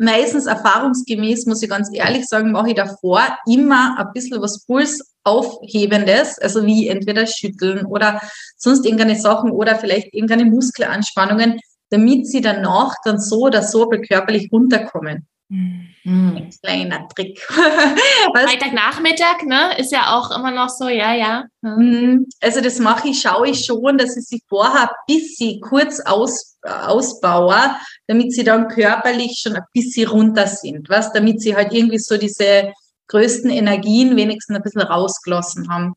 meistens 0.00 0.46
erfahrungsgemäß, 0.46 1.46
muss 1.46 1.62
ich 1.62 1.68
ganz 1.68 1.90
ehrlich 1.92 2.26
sagen, 2.26 2.52
mache 2.52 2.70
ich 2.70 2.74
davor 2.74 3.20
immer 3.46 3.96
ein 3.98 4.12
bisschen 4.14 4.40
was 4.40 4.64
Pulsaufhebendes, 4.66 6.38
also 6.38 6.64
wie 6.64 6.88
entweder 6.88 7.26
schütteln 7.26 7.84
oder 7.84 8.20
sonst 8.56 8.84
irgendeine 8.84 9.20
Sachen 9.20 9.50
oder 9.50 9.76
vielleicht 9.76 10.14
irgendeine 10.14 10.46
Muskelanspannungen, 10.46 11.60
damit 11.90 12.26
sie 12.26 12.40
danach 12.40 12.94
dann 13.04 13.20
so 13.20 13.42
oder 13.42 13.62
so 13.62 13.88
körperlich 13.88 14.50
runterkommen. 14.50 15.26
Mhm. 15.50 16.36
Ein 16.36 16.50
kleiner 16.62 17.08
Trick. 17.08 17.40
Freitagnachmittag, 17.50 19.42
ne? 19.46 19.76
Ist 19.78 19.90
ja 19.90 20.16
auch 20.16 20.30
immer 20.30 20.52
noch 20.52 20.68
so, 20.68 20.88
ja, 20.88 21.12
ja. 21.12 21.44
Mhm. 21.62 22.28
Also 22.40 22.60
das 22.60 22.78
mache 22.78 23.08
ich, 23.08 23.20
schaue 23.20 23.48
ich 23.48 23.64
schon, 23.64 23.98
dass 23.98 24.16
ich 24.16 24.26
sie 24.26 24.42
vorher 24.48 24.82
ein 24.82 24.96
bisschen 25.08 25.60
kurz 25.60 25.98
aus, 26.00 26.56
ausbaue, 26.62 27.76
damit 28.06 28.32
sie 28.32 28.44
dann 28.44 28.68
körperlich 28.68 29.40
schon 29.42 29.56
ein 29.56 29.64
bisschen 29.72 30.08
runter 30.08 30.46
sind, 30.46 30.88
was? 30.88 31.12
Damit 31.12 31.40
sie 31.40 31.56
halt 31.56 31.72
irgendwie 31.72 31.98
so 31.98 32.16
diese 32.16 32.72
größten 33.08 33.50
Energien 33.50 34.16
wenigstens 34.16 34.56
ein 34.56 34.62
bisschen 34.62 34.82
rausgelassen 34.82 35.68
haben. 35.68 35.94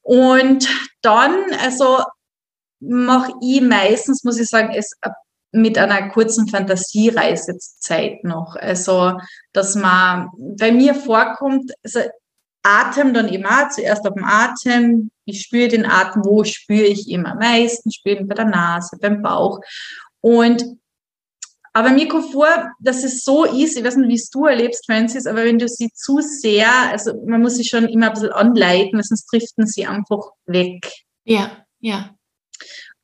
Und 0.00 0.66
dann, 1.02 1.44
also 1.62 1.98
mache 2.80 3.32
ich 3.42 3.60
meistens, 3.60 4.24
muss 4.24 4.40
ich 4.40 4.48
sagen, 4.48 4.72
es 4.74 4.92
mit 5.56 5.78
einer 5.78 6.10
kurzen 6.10 6.48
Fantasiereisezeit 6.48 8.24
noch. 8.24 8.56
Also, 8.56 9.18
dass 9.52 9.74
man 9.74 10.28
bei 10.38 10.70
mir 10.70 10.94
vorkommt, 10.94 11.72
also 11.82 12.00
Atem 12.62 13.14
dann 13.14 13.28
immer, 13.28 13.70
zuerst 13.70 14.06
auf 14.06 14.14
dem 14.14 14.24
Atem, 14.24 15.10
ich 15.24 15.42
spüre 15.42 15.68
den 15.68 15.86
Atem, 15.86 16.22
wo 16.24 16.44
spüre 16.44 16.86
ich 16.86 17.08
ihn 17.08 17.26
am 17.26 17.38
meisten, 17.38 17.90
spüre 17.90 18.18
ihn 18.18 18.28
bei 18.28 18.34
der 18.34 18.46
Nase, 18.46 18.98
beim 19.00 19.22
Bauch. 19.22 19.60
Und 20.20 20.64
aber 21.72 21.90
mir 21.90 22.08
kommt 22.08 22.32
vor, 22.32 22.48
dass 22.80 23.04
es 23.04 23.22
so 23.22 23.44
ist, 23.44 23.76
ich 23.76 23.84
weiß 23.84 23.96
nicht, 23.96 24.08
wie 24.08 24.14
es 24.14 24.30
du 24.30 24.46
erlebst, 24.46 24.86
Francis, 24.86 25.26
aber 25.26 25.44
wenn 25.44 25.58
du 25.58 25.68
sie 25.68 25.90
zu 25.92 26.20
sehr, 26.20 26.70
also 26.90 27.12
man 27.26 27.42
muss 27.42 27.56
sie 27.56 27.64
schon 27.64 27.86
immer 27.86 28.06
ein 28.06 28.12
bisschen 28.14 28.32
anleiten, 28.32 29.02
sonst 29.02 29.30
driften 29.30 29.66
sie 29.66 29.84
einfach 29.84 30.30
weg. 30.46 30.90
Ja, 31.24 31.50
ja. 31.80 32.16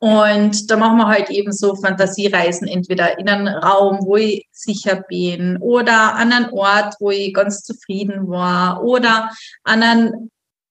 Und 0.03 0.69
da 0.69 0.77
machen 0.77 0.97
wir 0.97 1.07
halt 1.07 1.31
eben 1.31 1.53
so 1.53 1.77
Fantasiereisen, 1.77 2.67
entweder 2.67 3.21
in 3.21 3.29
einen 3.29 3.47
Raum, 3.47 4.01
wo 4.03 4.17
ich 4.17 4.49
sicher 4.51 5.05
bin, 5.09 5.59
oder 5.59 6.17
an 6.17 6.33
einen 6.33 6.51
Ort, 6.51 6.97
wo 6.99 7.13
ich 7.13 7.33
ganz 7.33 7.63
zufrieden 7.63 8.27
war, 8.27 8.83
oder 8.83 9.31
an 9.63 9.85
einen, 9.85 10.31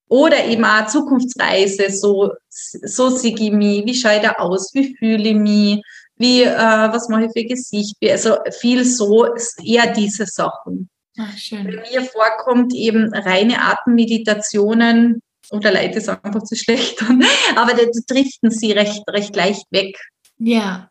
oder 0.09 0.43
eben 0.43 0.65
auch 0.65 0.85
Zukunftsreise, 0.87 1.91
so, 1.91 2.33
so 2.49 3.09
sehe 3.09 3.33
ich 3.33 3.53
mich, 3.53 3.85
wie 3.85 3.95
schaue 3.95 4.17
ich 4.17 4.21
da 4.21 4.31
aus, 4.33 4.71
wie 4.73 4.97
fühle 4.97 5.29
ich 5.29 5.35
mich, 5.35 5.81
wie, 6.17 6.43
äh, 6.43 6.91
was 6.91 7.07
mache 7.07 7.27
ich 7.27 7.31
für 7.31 7.45
Gesicht, 7.45 7.95
also 8.03 8.35
viel 8.59 8.83
so, 8.83 9.27
eher 9.63 9.93
diese 9.93 10.25
Sachen. 10.25 10.89
Ach, 11.17 11.37
schön. 11.37 11.67
Bei 11.67 11.89
mir 11.89 12.03
vorkommt 12.03 12.73
eben 12.73 13.13
reine 13.13 13.61
Atemmeditationen, 13.61 15.21
oder 15.49 15.71
Leid 15.71 15.95
ist 15.95 16.09
einfach 16.09 16.43
zu 16.43 16.55
schlecht. 16.55 17.01
Aber 17.55 17.73
da 17.73 17.83
driften 18.07 18.51
sie 18.51 18.71
recht, 18.71 19.03
recht 19.09 19.35
leicht 19.35 19.65
weg. 19.71 19.97
Ja. 20.37 20.89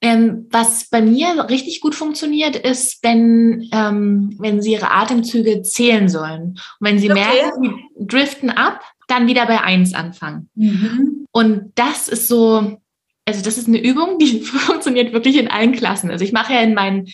Ähm, 0.00 0.48
was 0.50 0.90
bei 0.90 1.00
mir 1.00 1.48
richtig 1.48 1.80
gut 1.80 1.94
funktioniert, 1.94 2.56
ist, 2.56 2.98
wenn, 3.02 3.70
ähm, 3.72 4.36
wenn 4.38 4.60
sie 4.60 4.72
ihre 4.72 4.90
Atemzüge 4.90 5.62
zählen 5.62 6.10
sollen. 6.10 6.58
Und 6.78 6.80
wenn 6.80 6.98
sie 6.98 7.10
okay. 7.10 7.20
merken, 7.20 7.62
sie 7.96 8.06
driften 8.06 8.50
ab, 8.50 8.82
dann 9.08 9.26
wieder 9.26 9.46
bei 9.46 9.62
eins 9.62 9.94
anfangen. 9.94 10.50
Mhm. 10.54 11.26
Und 11.32 11.72
das 11.74 12.08
ist 12.08 12.28
so, 12.28 12.78
also 13.24 13.42
das 13.42 13.56
ist 13.56 13.66
eine 13.66 13.82
Übung, 13.82 14.18
die 14.18 14.40
funktioniert 14.42 15.14
wirklich 15.14 15.36
in 15.38 15.48
allen 15.48 15.72
Klassen. 15.72 16.10
Also 16.10 16.24
ich 16.24 16.32
mache 16.32 16.52
ja 16.52 16.60
in 16.60 16.74
meinen, 16.74 17.06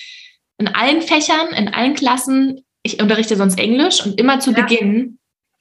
in 0.59 0.67
allen 0.69 1.03
Fächern, 1.03 1.49
in 1.57 1.69
allen 1.69 1.95
Klassen, 1.95 2.63
ich 2.83 3.01
unterrichte 3.01 3.37
sonst 3.37 3.59
Englisch 3.59 4.05
und 4.05 4.19
immer 4.19 4.41
zu 4.41 4.51
ja. 4.51 4.63
Beginn 4.63 5.20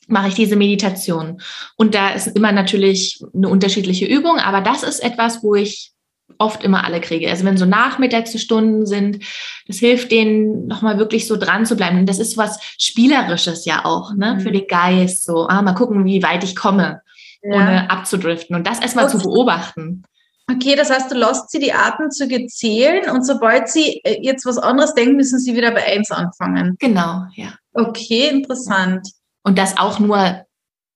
mache 0.10 0.30
ich 0.30 0.34
diese 0.36 0.56
Meditation. 0.56 1.42
Und 1.76 1.96
da 1.96 2.10
ist 2.10 2.28
immer 2.28 2.52
natürlich 2.52 3.22
eine 3.34 3.50
unterschiedliche 3.50 4.06
Übung, 4.06 4.38
aber 4.38 4.62
das 4.62 4.84
ist 4.84 5.00
etwas, 5.00 5.44
wo 5.44 5.56
ich 5.56 5.92
oft 6.38 6.64
immer 6.64 6.84
alle 6.86 7.02
kriege. 7.02 7.30
Also 7.30 7.44
wenn 7.46 7.58
so 7.58 7.66
Nachmittagsstunden 7.66 8.86
sind, 8.86 9.24
das 9.68 9.78
hilft 9.78 10.12
denen 10.12 10.68
nochmal 10.68 10.98
wirklich 10.98 11.28
so 11.28 11.38
dran 11.38 11.66
zu 11.66 11.76
bleiben. 11.76 12.00
Und 12.00 12.08
das 12.08 12.20
ist 12.20 12.38
was 12.38 12.60
Spielerisches 12.78 13.66
ja 13.66 13.86
auch, 13.86 14.14
ne, 14.14 14.36
mhm. 14.36 14.40
für 14.42 14.52
den 14.52 14.68
Geist. 14.68 15.26
So, 15.26 15.48
ah, 15.48 15.62
mal 15.62 15.74
gucken, 15.74 16.06
wie 16.06 16.24
weit 16.24 16.44
ich 16.44 16.56
komme, 16.56 17.02
ja. 17.42 17.56
ohne 17.56 17.90
abzudriften. 17.90 18.56
Und 18.56 18.68
das 18.68 18.80
erstmal 18.80 19.10
zu 19.10 19.18
beobachten. 19.18 20.04
Okay, 20.52 20.76
das 20.76 20.90
heißt, 20.90 21.12
du 21.12 21.16
lässt 21.16 21.52
sie 21.52 21.60
die 21.60 21.74
Atemzüge 21.74 22.48
zählen 22.48 23.10
und 23.12 23.24
sobald 23.24 23.70
sie 23.70 24.02
äh, 24.04 24.20
jetzt 24.22 24.46
was 24.46 24.58
anderes 24.58 24.96
denken, 24.96 25.16
müssen 25.16 25.38
sie 25.40 25.56
wieder 25.56 25.72
bei 25.72 25.86
eins 25.86 26.10
anfangen. 26.10 26.76
Genau, 26.80 27.26
ja. 27.36 27.54
Okay, 27.74 28.30
interessant. 28.30 29.08
Und 29.44 29.58
das 29.58 29.78
auch 29.78 30.00
nur 30.00 30.46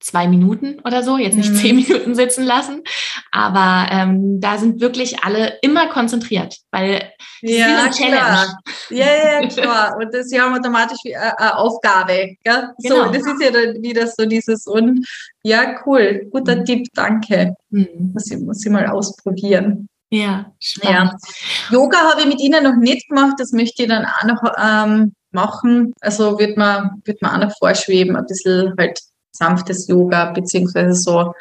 zwei 0.04 0.28
Minuten 0.28 0.80
oder 0.84 1.02
so, 1.02 1.18
jetzt 1.18 1.36
nicht 1.36 1.52
mhm. 1.52 1.56
zehn 1.56 1.76
Minuten 1.78 2.14
sitzen 2.14 2.44
lassen. 2.44 2.84
Aber 3.32 3.90
ähm, 3.90 4.40
da 4.42 4.58
sind 4.58 4.82
wirklich 4.82 5.24
alle 5.24 5.58
immer 5.62 5.88
konzentriert, 5.88 6.58
weil 6.72 7.10
ja, 7.42 7.88
klar. 7.88 8.60
Ja, 8.90 9.42
ja, 9.42 9.48
klar. 9.48 9.98
Und 9.98 10.14
das, 10.14 10.28
sie 10.28 10.40
haben 10.40 10.54
automatisch 10.54 11.00
eine, 11.06 11.40
eine 11.40 11.58
Aufgabe. 11.58 12.36
Gell? 12.44 12.70
Genau. 12.84 13.06
So, 13.06 13.12
das 13.12 13.26
ist 13.26 13.42
ja 13.42 13.52
dann 13.52 13.82
wieder 13.82 14.06
so 14.08 14.26
dieses 14.26 14.68
und 14.68 15.08
ja, 15.44 15.76
cool, 15.86 16.28
guter 16.32 16.58
mhm. 16.58 16.66
Tipp, 16.66 16.88
danke. 16.94 17.56
Mhm. 17.70 18.12
Muss, 18.14 18.30
ich, 18.30 18.40
muss 18.40 18.66
ich 18.66 18.72
mal 18.72 18.88
ausprobieren. 18.88 19.88
Ja, 20.10 20.52
spannend. 20.60 21.14
Ja. 21.14 21.76
Yoga 21.76 21.98
habe 21.98 22.22
ich 22.22 22.28
mit 22.28 22.40
Ihnen 22.40 22.64
noch 22.64 22.76
nicht 22.76 23.10
gemacht, 23.10 23.36
das 23.40 23.52
möchte 23.52 23.82
ich 23.82 23.90
dann 23.90 24.06
auch 24.06 24.24
noch 24.26 24.44
ähm, 24.62 25.16
machen. 25.34 25.94
Also 26.02 26.40
wird 26.40 26.58
man, 26.58 27.02
wird 27.06 27.22
man 27.22 27.32
auch 27.32 27.48
noch 27.48 27.58
vorschweben, 27.58 28.16
ein 28.16 28.26
bisschen 28.26 28.74
halt 28.78 29.00
sanftes 29.32 29.88
Yoga, 29.88 30.32
beziehungsweise 30.32 30.94
so 30.94 31.34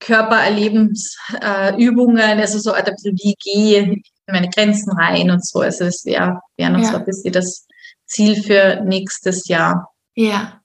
Körpererlebensübungen, 0.00 2.18
äh, 2.18 2.40
also 2.40 2.58
so 2.58 2.72
ein 2.72 2.84
bisschen 2.84 3.16
wie 3.18 3.34
gehe 3.34 3.82
in 3.82 4.02
meine 4.26 4.50
Grenzen 4.50 4.90
rein 4.92 5.30
und 5.30 5.46
so. 5.46 5.60
Also 5.60 5.84
es 5.84 6.04
wäre 6.04 6.40
wär 6.56 6.70
noch 6.70 6.80
ja. 6.80 6.90
so 6.90 6.96
ein 6.96 7.04
bisschen 7.04 7.32
das 7.32 7.68
Ziel 8.06 8.42
für 8.42 8.82
nächstes 8.84 9.46
Jahr. 9.48 9.92
Ja. 10.14 10.60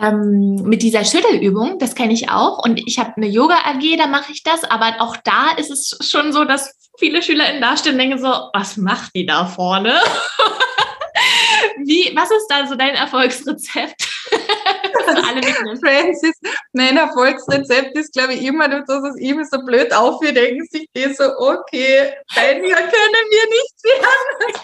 Ähm, 0.00 0.62
mit 0.64 0.82
dieser 0.82 1.04
Schüttelübung, 1.04 1.78
das 1.78 1.94
kenne 1.94 2.12
ich 2.12 2.30
auch. 2.30 2.62
Und 2.62 2.80
ich 2.86 2.98
habe 2.98 3.16
eine 3.16 3.28
Yoga-AG, 3.28 3.96
da 3.98 4.06
mache 4.06 4.32
ich 4.32 4.42
das. 4.42 4.64
Aber 4.64 5.00
auch 5.00 5.16
da 5.16 5.52
ist 5.56 5.70
es 5.70 5.98
schon 6.08 6.32
so, 6.32 6.44
dass 6.44 6.74
viele 6.98 7.22
SchülerInnen 7.22 7.60
dastehen 7.60 7.94
und 7.94 8.00
denken 8.00 8.18
so, 8.18 8.32
was 8.52 8.76
macht 8.76 9.14
die 9.14 9.26
da 9.26 9.46
vorne? 9.46 9.94
Wie, 11.86 12.12
was 12.16 12.32
ist 12.32 12.48
da 12.48 12.66
so 12.66 12.74
dein 12.74 12.96
Erfolgsrezept? 12.96 14.08
Francis, 15.80 16.34
mein 16.72 16.96
Erfolgsrezept 16.96 17.96
ist, 17.96 18.12
glaube 18.12 18.34
ich, 18.34 18.42
immer, 18.42 18.68
dass 18.68 18.88
es 18.88 19.20
immer 19.20 19.44
so 19.44 19.64
blöd 19.64 19.94
aufhört, 19.94 20.36
denken 20.36 20.66
sich 20.66 20.88
die 20.96 21.14
so, 21.14 21.22
okay, 21.38 22.12
ein 22.34 22.64
Jahr 22.64 22.80
können 22.80 23.26
wir 23.30 23.46
nicht 23.50 23.84
werden. 23.84 24.54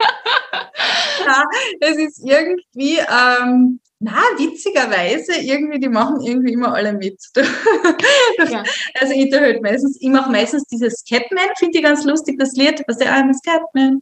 ja, 1.26 1.44
es 1.80 1.96
ist 1.96 2.24
irgendwie, 2.24 2.98
ähm, 2.98 3.78
na, 3.98 4.20
witzigerweise, 4.36 5.32
irgendwie, 5.40 5.78
die 5.78 5.88
machen 5.88 6.20
irgendwie 6.20 6.52
immer 6.52 6.74
alle 6.74 6.92
mit. 6.92 7.18
ja. 7.36 8.62
Also 9.00 9.14
ich 9.14 9.32
halt 9.32 9.62
meistens, 9.62 9.96
ich 10.00 10.08
mache 10.08 10.30
meistens 10.30 10.64
dieses 10.64 11.02
Catman, 11.08 11.48
finde 11.58 11.78
ich 11.78 11.84
ganz 11.84 12.04
lustig, 12.04 12.38
das 12.38 12.52
Lied, 12.52 12.82
was 12.86 12.98
der 12.98 13.14
I'm 13.14 13.32
Catman. 13.42 13.98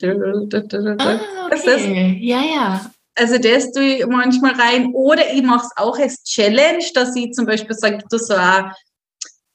Ah, 1.01 1.47
okay. 1.47 2.19
Ja, 2.21 2.43
ja. 2.43 2.91
Also 3.17 3.39
das 3.39 3.71
tue 3.71 3.85
ich 3.85 4.07
manchmal 4.07 4.55
rein. 4.55 4.93
Oder 4.93 5.33
ich 5.33 5.43
mache 5.43 5.67
es 5.67 5.77
auch 5.77 5.97
als 5.97 6.25
Challenge, 6.25 6.85
dass 6.95 7.15
ich 7.15 7.33
zum 7.33 7.47
Beispiel 7.47 7.77
sage, 7.77 7.99
du 8.11 8.19
so 8.19 8.35
ein 8.35 8.73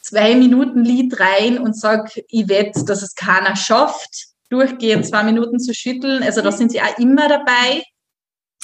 zwei 0.02 0.36
Minuten 0.36 0.86
Lied 0.86 1.20
rein 1.20 1.60
und 1.60 1.78
sage, 1.78 2.24
ich 2.30 2.48
wette, 2.48 2.86
dass 2.86 3.02
es 3.02 3.14
keiner 3.14 3.58
schafft, 3.58 4.28
durchgehend 4.50 5.06
zwei 5.06 5.24
Minuten 5.24 5.60
zu 5.60 5.74
schütteln. 5.74 6.24
Also 6.24 6.42
da 6.42 6.52
sind 6.54 6.72
sie 6.72 6.82
auch 6.82 6.98
immer 6.98 7.28
dabei. 7.28 7.84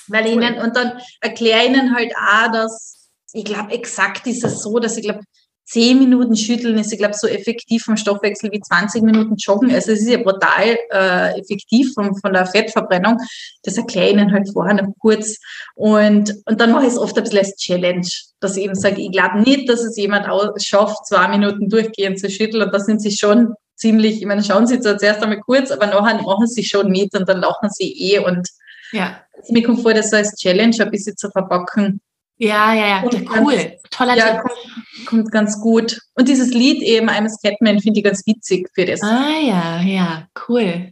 Weil 0.07 0.27
ihnen, 0.27 0.59
und 0.59 0.75
dann 0.75 0.99
erkläre 1.21 1.63
ich 1.63 1.69
ihnen 1.69 1.95
halt 1.95 2.13
auch, 2.15 2.51
dass, 2.51 3.09
ich 3.33 3.45
glaube, 3.45 3.71
exakt 3.71 4.27
ist 4.27 4.43
es 4.43 4.61
so, 4.61 4.79
dass 4.79 4.97
ich 4.97 5.03
glaube, 5.03 5.21
zehn 5.65 5.97
Minuten 5.97 6.35
schütteln 6.35 6.77
ist, 6.77 6.93
ich 6.93 6.99
glaube, 6.99 7.15
so 7.15 7.27
effektiv 7.27 7.83
vom 7.83 7.97
Stoffwechsel 7.97 8.51
wie 8.51 8.59
20 8.59 9.01
Minuten 9.01 9.35
joggen. 9.35 9.73
Also 9.73 9.91
es 9.91 10.01
ist 10.01 10.09
ja 10.09 10.21
brutal 10.21 10.77
äh, 10.91 11.39
effektiv 11.39 11.91
von, 11.93 12.15
von 12.15 12.33
der 12.33 12.45
Fettverbrennung. 12.45 13.17
Das 13.63 13.77
erkläre 13.77 14.07
ich 14.07 14.13
ihnen 14.13 14.31
halt 14.31 14.47
vorher 14.53 14.75
noch 14.75 14.93
kurz. 14.99 15.37
Und, 15.73 16.35
und 16.45 16.61
dann 16.61 16.71
mache 16.71 16.85
ich 16.85 16.91
es 16.91 16.99
oft 16.99 17.17
ein 17.17 17.23
bisschen 17.23 17.39
als 17.39 17.55
Challenge, 17.55 18.07
dass 18.39 18.57
ich 18.57 18.65
eben 18.65 18.75
sage, 18.75 19.01
ich 19.01 19.11
glaube 19.11 19.39
nicht, 19.39 19.67
dass 19.67 19.83
es 19.83 19.97
jemand 19.97 20.27
schafft, 20.61 21.07
zwei 21.07 21.27
Minuten 21.29 21.67
durchgehend 21.67 22.19
zu 22.19 22.29
schütteln. 22.29 22.61
Und 22.61 22.73
da 22.73 22.79
sind 22.79 23.01
sie 23.01 23.11
schon 23.11 23.55
ziemlich, 23.75 24.21
ich 24.21 24.27
meine, 24.27 24.43
schauen 24.43 24.67
sie 24.67 24.79
zwar 24.79 24.99
zuerst 24.99 25.23
einmal 25.23 25.41
kurz, 25.41 25.71
aber 25.71 25.87
nachher 25.87 26.21
machen 26.21 26.47
sie 26.47 26.63
schon 26.63 26.91
mit 26.91 27.13
und 27.17 27.27
dann 27.27 27.41
lachen 27.41 27.69
sie 27.71 27.91
eh 27.91 28.19
und 28.19 28.47
ja. 28.95 29.21
Mir 29.49 29.63
kommt 29.63 29.81
vor, 29.81 29.93
das 29.93 30.13
als 30.13 30.35
Challenge 30.35 30.75
ein 30.79 30.91
bisschen 30.91 31.17
zu 31.17 31.29
verpacken. 31.29 32.01
Ja, 32.37 32.73
ja, 32.73 32.87
ja, 32.87 33.03
ja 33.03 33.41
cool. 33.41 33.55
Ganz, 33.55 33.81
Toller 33.91 34.17
ja, 34.17 34.41
Tipp. 34.41 35.05
Kommt, 35.05 35.31
ganz 35.31 35.59
gut. 35.61 35.99
Und 36.15 36.27
dieses 36.27 36.49
Lied 36.53 36.81
eben, 36.81 37.09
I'm 37.09 37.25
a 37.25 37.29
Scatman, 37.29 37.79
finde 37.79 37.99
ich 37.99 38.03
ganz 38.03 38.25
witzig 38.25 38.69
für 38.73 38.85
das. 38.85 39.01
Ah, 39.01 39.39
ja, 39.41 39.81
ja, 39.81 40.27
cool. 40.47 40.91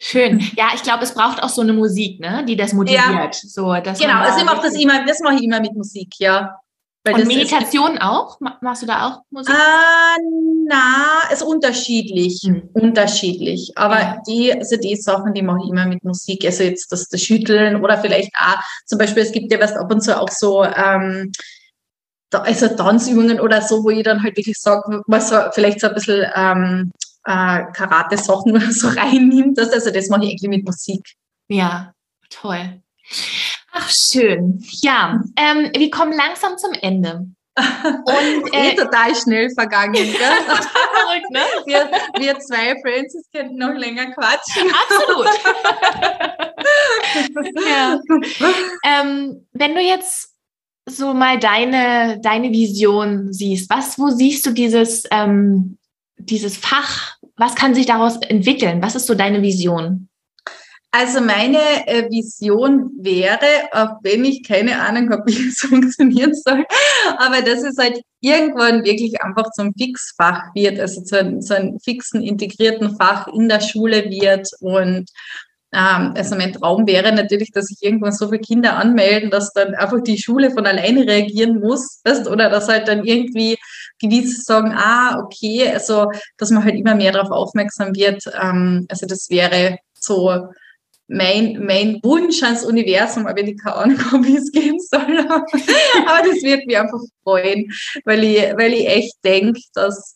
Schön. 0.00 0.38
Ja, 0.56 0.68
ich 0.74 0.82
glaube, 0.82 1.02
es 1.02 1.12
braucht 1.12 1.42
auch 1.42 1.48
so 1.48 1.62
eine 1.62 1.72
Musik, 1.72 2.20
ne, 2.20 2.44
die 2.46 2.54
das 2.54 2.72
motiviert. 2.72 3.02
Ja. 3.02 3.30
So, 3.32 3.74
dass 3.74 3.98
genau, 3.98 4.20
also 4.20 4.38
ich 4.38 4.44
mache 4.44 4.62
das 4.62 4.74
immer, 4.74 5.04
das 5.04 5.18
mache 5.20 5.34
ich 5.36 5.42
immer 5.42 5.60
mit 5.60 5.74
Musik, 5.74 6.14
ja. 6.18 6.56
Weil 7.04 7.14
Und 7.14 7.26
Meditation 7.26 7.94
ist, 7.94 8.02
auch? 8.02 8.38
Machst 8.60 8.82
du 8.82 8.86
da 8.86 9.06
auch 9.06 9.22
Musik? 9.30 9.54
Ah, 9.54 10.16
na, 10.66 11.32
ist 11.32 11.42
unterschiedlich. 11.42 12.42
Mhm. 12.44 12.68
Unterschiedlich. 12.74 13.72
Aber 13.76 13.98
ja. 13.98 14.22
die, 14.26 14.52
also 14.52 14.76
die 14.76 14.96
Sachen, 14.96 15.32
die 15.32 15.42
mache 15.42 15.60
ich 15.64 15.70
immer 15.70 15.86
mit 15.86 16.04
Musik. 16.04 16.44
Also 16.44 16.64
jetzt 16.64 16.92
das, 16.92 17.08
das 17.08 17.22
Schütteln 17.22 17.82
oder 17.82 17.98
vielleicht 17.98 18.32
auch, 18.38 18.60
zum 18.86 18.98
Beispiel, 18.98 19.22
es 19.22 19.32
gibt 19.32 19.52
ja 19.52 19.60
was 19.60 19.72
ab 19.72 19.90
und 19.92 20.02
zu 20.02 20.20
auch 20.20 20.28
so, 20.28 20.64
ähm, 20.64 21.32
da, 22.30 22.40
also 22.40 22.68
Tanzübungen 22.68 23.40
oder 23.40 23.62
so, 23.62 23.84
wo 23.84 23.90
ich 23.90 24.02
dann 24.02 24.22
halt 24.22 24.36
wirklich 24.36 24.58
sage, 24.58 25.02
was 25.06 25.30
so, 25.30 25.36
vielleicht 25.52 25.80
so 25.80 25.88
ein 25.88 25.94
bisschen 25.94 26.26
ähm, 26.34 26.92
äh, 27.24 27.64
Karate-Sachen 27.72 28.60
so 28.72 28.88
reinnimmt. 28.88 29.56
Das, 29.56 29.72
also 29.72 29.90
das 29.90 30.08
mache 30.08 30.24
ich 30.24 30.30
eigentlich 30.30 30.50
mit 30.50 30.64
Musik. 30.64 31.14
Ja, 31.48 31.92
toll. 32.28 32.82
Ach, 33.80 33.90
schön. 33.90 34.60
Ja, 34.82 35.22
ähm, 35.36 35.70
wir 35.76 35.90
kommen 35.90 36.12
langsam 36.12 36.58
zum 36.58 36.72
Ende. 36.72 37.28
Und 37.56 38.52
äh, 38.54 38.72
eh 38.72 38.74
total 38.74 39.14
schnell 39.14 39.50
vergangen, 39.50 39.94
gell? 39.94 40.12
Verrückt, 40.16 41.30
ne? 41.30 41.40
Wir, 41.66 41.88
wir 42.18 42.38
zwei 42.40 42.74
Francis 42.80 43.28
könnten 43.32 43.56
noch 43.56 43.74
länger 43.74 44.12
quatschen. 44.12 44.68
Absolut. 44.82 45.28
ja. 47.68 48.00
ähm, 48.84 49.46
wenn 49.52 49.74
du 49.74 49.80
jetzt 49.80 50.34
so 50.86 51.14
mal 51.14 51.38
deine, 51.38 52.20
deine 52.20 52.50
Vision 52.50 53.32
siehst, 53.32 53.70
was, 53.70 53.96
wo 53.98 54.08
siehst 54.10 54.44
du 54.46 54.50
dieses, 54.50 55.04
ähm, 55.12 55.78
dieses 56.16 56.56
Fach? 56.56 57.16
Was 57.36 57.54
kann 57.54 57.76
sich 57.76 57.86
daraus 57.86 58.16
entwickeln? 58.16 58.82
Was 58.82 58.96
ist 58.96 59.06
so 59.06 59.14
deine 59.14 59.42
Vision? 59.42 60.07
Also 60.90 61.20
meine 61.20 61.58
äh, 61.86 62.08
Vision 62.10 62.90
wäre, 62.98 63.68
auch 63.72 63.98
wenn 64.02 64.24
ich 64.24 64.42
keine 64.42 64.80
Ahnung 64.80 65.10
habe, 65.10 65.22
wie 65.26 65.48
es 65.48 65.60
funktionieren 65.60 66.34
soll, 66.34 66.64
aber 67.18 67.42
dass 67.42 67.62
es 67.62 67.76
halt 67.76 68.00
irgendwann 68.20 68.84
wirklich 68.84 69.20
einfach 69.22 69.50
zum 69.52 69.74
Fixfach 69.74 70.54
wird, 70.54 70.80
also 70.80 71.02
zu, 71.02 71.18
einem, 71.18 71.42
zu 71.42 71.54
einem 71.54 71.78
fixen, 71.78 72.22
integrierten 72.22 72.96
Fach 72.96 73.28
in 73.28 73.48
der 73.48 73.60
Schule 73.60 74.04
wird 74.10 74.48
und 74.60 75.10
ähm, 75.72 76.14
also 76.16 76.34
mein 76.36 76.54
Traum 76.54 76.86
wäre 76.86 77.12
natürlich, 77.12 77.52
dass 77.52 77.66
sich 77.66 77.82
irgendwann 77.82 78.12
so 78.12 78.28
viele 78.28 78.40
Kinder 78.40 78.76
anmelden, 78.76 79.30
dass 79.30 79.52
dann 79.52 79.74
einfach 79.74 80.02
die 80.02 80.16
Schule 80.16 80.50
von 80.50 80.66
alleine 80.66 81.06
reagieren 81.06 81.60
muss, 81.60 82.00
weißt, 82.04 82.26
oder 82.28 82.48
dass 82.48 82.68
halt 82.68 82.88
dann 82.88 83.04
irgendwie 83.04 83.58
gewisse 84.00 84.40
sagen, 84.40 84.72
ah, 84.74 85.20
okay, 85.22 85.70
also 85.70 86.10
dass 86.38 86.50
man 86.50 86.64
halt 86.64 86.76
immer 86.76 86.94
mehr 86.94 87.12
darauf 87.12 87.30
aufmerksam 87.30 87.94
wird. 87.94 88.24
Ähm, 88.40 88.86
also 88.88 89.06
das 89.06 89.28
wäre 89.28 89.78
so 89.92 90.48
mein, 91.08 91.64
mein 91.64 92.00
Wunsch 92.02 92.42
ans 92.42 92.64
Universum, 92.64 93.26
aber 93.26 93.40
ich 93.40 93.58
keine 93.58 93.76
Ahnung 93.76 94.12
habe, 94.12 94.26
wie 94.26 94.36
es 94.36 94.52
gehen 94.52 94.78
soll. 94.78 95.18
aber 95.28 96.28
das 96.28 96.42
wird 96.42 96.66
mich 96.66 96.78
einfach 96.78 97.00
freuen, 97.24 97.70
weil 98.04 98.24
ich, 98.24 98.42
weil 98.56 98.74
ich 98.74 98.86
echt 98.86 99.14
denke, 99.24 99.60
dass, 99.72 100.14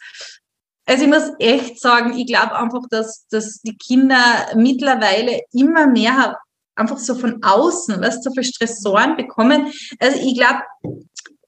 also 0.87 1.05
ich 1.05 1.11
muss 1.11 1.31
echt 1.38 1.81
sagen, 1.81 2.16
ich 2.16 2.26
glaube 2.26 2.57
einfach, 2.57 2.83
dass, 2.90 3.26
dass 3.31 3.61
die 3.62 3.76
Kinder 3.76 4.48
mittlerweile 4.55 5.40
immer 5.52 5.87
mehr 5.87 6.37
einfach 6.74 6.98
so 6.98 7.14
von 7.14 7.42
außen, 7.42 8.00
was 8.00 8.22
so 8.22 8.31
viele 8.31 8.44
Stressoren 8.44 9.16
bekommen. 9.16 9.72
Also 9.98 10.18
ich 10.18 10.37
glaube, 10.37 10.61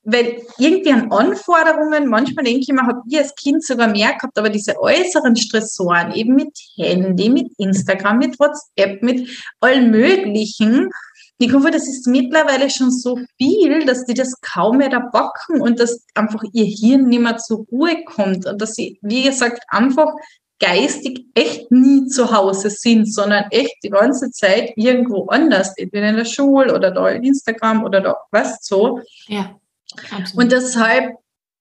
weil 0.04 0.42
irgendwie 0.58 0.92
an 0.92 1.10
Anforderungen, 1.10 2.08
manchmal 2.08 2.44
denke 2.44 2.60
ich 2.60 2.68
mir, 2.68 2.86
habe 2.86 3.02
ich 3.08 3.18
als 3.18 3.34
Kind 3.34 3.64
sogar 3.64 3.88
mehr 3.88 4.12
gehabt, 4.14 4.38
aber 4.38 4.50
diese 4.50 4.80
äußeren 4.80 5.36
Stressoren, 5.36 6.12
eben 6.12 6.34
mit 6.34 6.56
Handy, 6.76 7.30
mit 7.30 7.52
Instagram, 7.58 8.18
mit 8.18 8.38
WhatsApp, 8.38 9.02
mit 9.02 9.28
allen 9.60 9.90
möglichen, 9.90 10.90
ich 11.38 11.52
hoffe, 11.52 11.70
das 11.70 11.88
ist 11.88 12.06
mittlerweile 12.06 12.70
schon 12.70 12.90
so 12.90 13.18
viel, 13.38 13.84
dass 13.84 14.04
die 14.04 14.14
das 14.14 14.40
kaum 14.40 14.78
mehr 14.78 14.88
da 14.88 15.00
bocken 15.00 15.60
und 15.60 15.80
dass 15.80 16.04
einfach 16.14 16.42
ihr 16.52 16.64
Hirn 16.64 17.08
nicht 17.08 17.20
mehr 17.20 17.38
zur 17.38 17.66
Ruhe 17.72 18.04
kommt 18.04 18.46
und 18.46 18.62
dass 18.62 18.74
sie, 18.74 18.98
wie 19.02 19.24
gesagt, 19.24 19.64
einfach 19.68 20.12
geistig 20.60 21.26
echt 21.34 21.70
nie 21.72 22.06
zu 22.06 22.30
Hause 22.30 22.70
sind, 22.70 23.12
sondern 23.12 23.44
echt 23.50 23.76
die 23.82 23.90
ganze 23.90 24.30
Zeit 24.30 24.72
irgendwo 24.76 25.26
anders, 25.26 25.76
entweder 25.76 26.08
in 26.08 26.16
der 26.16 26.24
Schule 26.24 26.72
oder 26.72 26.92
da 26.92 27.08
in 27.08 27.24
Instagram 27.24 27.82
oder 27.84 28.00
da, 28.00 28.16
was 28.30 28.58
so. 28.62 29.00
Ja. 29.26 29.56
Absolut. 30.10 30.44
Und 30.44 30.52
deshalb 30.52 31.16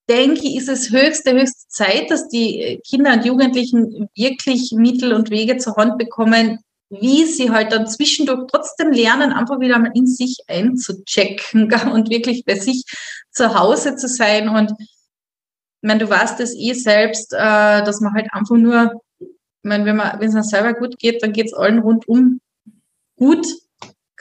denke 0.08 0.46
ich, 0.46 0.56
ist 0.56 0.68
es 0.68 0.90
höchste, 0.90 1.32
höchste 1.32 1.68
Zeit, 1.68 2.10
dass 2.10 2.28
die 2.28 2.80
Kinder 2.86 3.14
und 3.14 3.24
Jugendlichen 3.24 4.08
wirklich 4.14 4.72
Mittel 4.72 5.12
und 5.12 5.30
Wege 5.30 5.56
zur 5.56 5.76
Hand 5.76 5.98
bekommen, 5.98 6.58
wie 6.90 7.24
sie 7.24 7.50
halt 7.50 7.72
dann 7.72 7.86
zwischendurch 7.86 8.46
trotzdem 8.50 8.92
lernen, 8.92 9.32
einfach 9.32 9.60
wieder 9.60 9.78
mal 9.78 9.92
in 9.94 10.06
sich 10.06 10.38
einzuchecken 10.46 11.72
und 11.92 12.10
wirklich 12.10 12.44
bei 12.44 12.56
sich 12.56 12.84
zu 13.30 13.58
Hause 13.58 13.96
zu 13.96 14.08
sein. 14.08 14.48
Und 14.48 14.72
ich 14.78 14.88
meine, 15.88 16.00
du 16.00 16.08
weißt 16.08 16.40
es 16.40 16.54
eh 16.54 16.72
selbst, 16.74 17.32
äh, 17.32 17.82
dass 17.84 18.00
man 18.00 18.14
halt 18.14 18.28
einfach 18.32 18.56
nur, 18.56 19.02
ich 19.18 19.28
meine, 19.62 19.84
wenn 19.86 19.96
man, 19.96 20.20
wenn 20.20 20.28
es 20.28 20.34
einem 20.34 20.44
selber 20.44 20.74
gut 20.74 20.98
geht, 20.98 21.22
dann 21.22 21.32
geht 21.32 21.46
es 21.46 21.54
allen 21.54 21.78
rundum 21.78 22.40
gut 23.16 23.46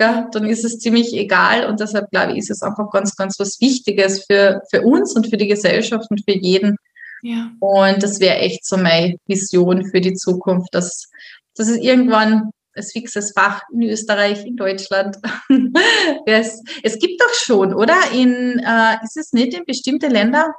gell, 0.04 0.28
dann 0.32 0.46
ist 0.46 0.66
es 0.66 0.80
ziemlich 0.80 1.14
egal 1.14 1.66
und 1.66 1.80
deshalb 1.80 2.10
glaube 2.12 2.34
ich, 2.34 2.40
ist 2.40 2.52
es 2.52 2.62
einfach 2.62 2.90
ganz, 2.92 3.16
ganz 3.16 3.40
was 3.40 3.60
Wichtiges 3.60 4.26
für, 4.26 4.62
für 4.70 4.82
uns 4.82 5.16
und 5.16 5.28
für 5.28 5.38
die 5.38 5.48
Gesellschaft 5.48 6.10
und 6.10 6.24
für 6.24 6.38
jeden. 6.38 6.78
Ja. 7.22 7.52
Und 7.60 8.04
das 8.04 8.20
wäre 8.20 8.38
echt 8.38 8.66
so 8.66 8.78
meine 8.78 9.16
Vision 9.28 9.86
für 9.86 10.02
die 10.02 10.14
Zukunft, 10.14 10.74
dass, 10.74 11.10
dass 11.56 11.70
es 11.70 11.78
irgendwann 11.78 12.52
ein 12.76 12.84
fixes 12.84 13.32
Fach 13.34 13.62
in 13.72 13.84
Österreich, 13.84 14.46
in 14.46 14.58
Deutschland. 14.58 15.18
es, 16.26 16.62
es 16.82 17.00
gibt 17.00 17.22
doch 17.22 17.34
schon, 17.34 17.74
oder? 17.74 17.96
In, 18.14 18.60
äh, 18.60 18.98
ist 19.04 19.18
es 19.18 19.32
nicht 19.32 19.54
in 19.54 19.64
bestimmte 19.66 20.08
Länder? 20.08 20.54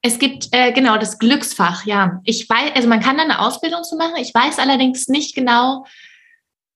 Es 0.00 0.18
gibt 0.18 0.48
äh, 0.52 0.72
genau 0.72 0.98
das 0.98 1.18
Glücksfach, 1.18 1.84
ja. 1.84 2.20
Ich 2.24 2.48
weiß, 2.48 2.76
also 2.76 2.88
man 2.88 3.00
kann 3.00 3.16
da 3.16 3.24
eine 3.24 3.40
Ausbildung 3.40 3.82
zu 3.82 3.96
machen. 3.96 4.14
Ich 4.18 4.32
weiß 4.32 4.58
allerdings 4.58 5.08
nicht 5.08 5.34
genau, 5.34 5.84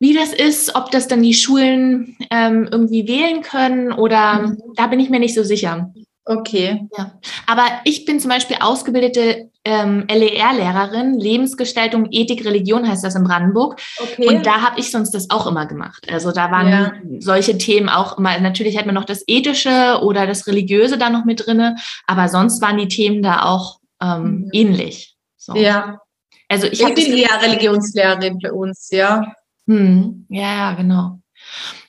wie 0.00 0.14
das 0.14 0.32
ist, 0.32 0.74
ob 0.74 0.90
das 0.90 1.06
dann 1.08 1.22
die 1.22 1.34
Schulen 1.34 2.16
ähm, 2.30 2.68
irgendwie 2.72 3.06
wählen 3.06 3.42
können 3.42 3.92
oder 3.92 4.40
mhm. 4.40 4.58
da 4.74 4.86
bin 4.86 4.98
ich 4.98 5.10
mir 5.10 5.20
nicht 5.20 5.34
so 5.34 5.44
sicher. 5.44 5.92
Okay. 6.24 6.88
Ja. 6.96 7.18
Aber 7.46 7.64
ich 7.84 8.04
bin 8.04 8.20
zum 8.20 8.30
Beispiel 8.30 8.56
ausgebildete 8.60 9.50
ähm, 9.64 10.06
LER-Lehrerin, 10.08 11.18
Lebensgestaltung, 11.18 12.08
Ethik, 12.10 12.44
Religion 12.44 12.88
heißt 12.88 13.04
das 13.04 13.14
in 13.14 13.24
Brandenburg. 13.24 13.80
Okay. 13.98 14.28
Und 14.28 14.46
da 14.46 14.62
habe 14.62 14.80
ich 14.80 14.90
sonst 14.90 15.10
das 15.10 15.28
auch 15.30 15.46
immer 15.46 15.66
gemacht. 15.66 16.06
Also 16.10 16.32
da 16.32 16.50
waren 16.50 16.68
ja. 16.68 16.92
solche 17.18 17.58
Themen 17.58 17.88
auch 17.88 18.16
immer, 18.16 18.38
natürlich 18.38 18.78
hat 18.78 18.86
man 18.86 18.94
noch 18.94 19.04
das 19.04 19.24
Ethische 19.26 20.00
oder 20.02 20.26
das 20.26 20.46
Religiöse 20.46 20.98
da 20.98 21.10
noch 21.10 21.24
mit 21.24 21.46
drinne, 21.46 21.76
aber 22.06 22.28
sonst 22.28 22.62
waren 22.62 22.78
die 22.78 22.88
Themen 22.88 23.22
da 23.22 23.42
auch 23.42 23.80
ähm, 24.00 24.22
mhm. 24.22 24.50
ähnlich. 24.52 25.16
So. 25.36 25.54
Ja. 25.56 26.00
Also 26.48 26.66
ich, 26.66 26.80
ich 26.80 26.94
bin 26.94 27.16
ja 27.16 27.36
Religionslehrerin 27.36 28.38
bei 28.38 28.52
uns, 28.52 28.88
ja. 28.90 29.32
Hm, 29.70 30.26
ja, 30.28 30.72
genau. 30.72 31.20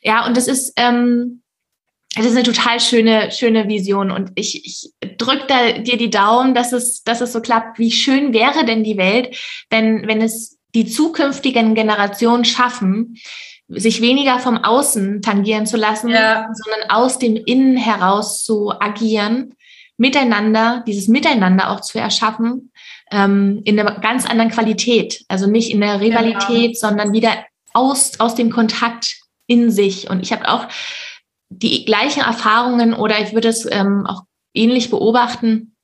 Ja, 0.03 0.27
und 0.27 0.37
das 0.37 0.47
ist, 0.47 0.73
ähm, 0.75 1.41
das 2.15 2.25
ist 2.25 2.35
eine 2.35 2.43
total 2.43 2.79
schöne, 2.79 3.31
schöne 3.31 3.67
Vision 3.67 4.11
und 4.11 4.31
ich, 4.35 4.65
ich 4.65 5.17
drücke 5.17 5.81
dir 5.81 5.97
die 5.97 6.11
Daumen, 6.11 6.53
dass 6.53 6.73
es, 6.73 7.03
dass 7.03 7.21
es 7.21 7.33
so 7.33 7.41
klappt. 7.41 7.79
Wie 7.79 7.91
schön 7.91 8.33
wäre 8.33 8.65
denn 8.65 8.83
die 8.83 8.97
Welt, 8.97 9.35
wenn, 9.71 10.07
wenn 10.07 10.21
es 10.21 10.59
die 10.75 10.85
zukünftigen 10.85 11.73
Generationen 11.73 12.45
schaffen, 12.45 13.17
sich 13.67 14.01
weniger 14.01 14.37
vom 14.37 14.57
Außen 14.57 15.23
tangieren 15.23 15.65
zu 15.65 15.77
lassen, 15.77 16.09
ja. 16.09 16.49
sondern 16.53 16.89
aus 16.91 17.17
dem 17.17 17.35
Innen 17.35 17.77
heraus 17.77 18.43
zu 18.43 18.71
agieren, 18.79 19.55
miteinander, 19.97 20.83
dieses 20.85 21.07
Miteinander 21.07 21.71
auch 21.71 21.81
zu 21.81 21.97
erschaffen, 21.97 22.71
ähm, 23.11 23.61
in 23.65 23.79
einer 23.79 23.99
ganz 23.99 24.25
anderen 24.25 24.51
Qualität. 24.51 25.23
Also 25.29 25.47
nicht 25.47 25.71
in 25.71 25.81
der 25.81 26.01
Rivalität, 26.01 26.73
genau. 26.73 26.79
sondern 26.79 27.13
wieder 27.13 27.33
aus, 27.73 28.19
aus 28.19 28.35
dem 28.35 28.49
Kontakt 28.49 29.17
in 29.47 29.71
sich. 29.71 30.09
Und 30.09 30.21
ich 30.21 30.31
habe 30.31 30.47
auch 30.47 30.67
die 31.49 31.85
gleichen 31.85 32.21
Erfahrungen 32.21 32.93
oder 32.93 33.19
ich 33.19 33.33
würde 33.33 33.49
es 33.49 33.67
ähm, 33.69 34.05
auch 34.07 34.23
ähnlich 34.53 34.89
beobachten, 34.89 35.75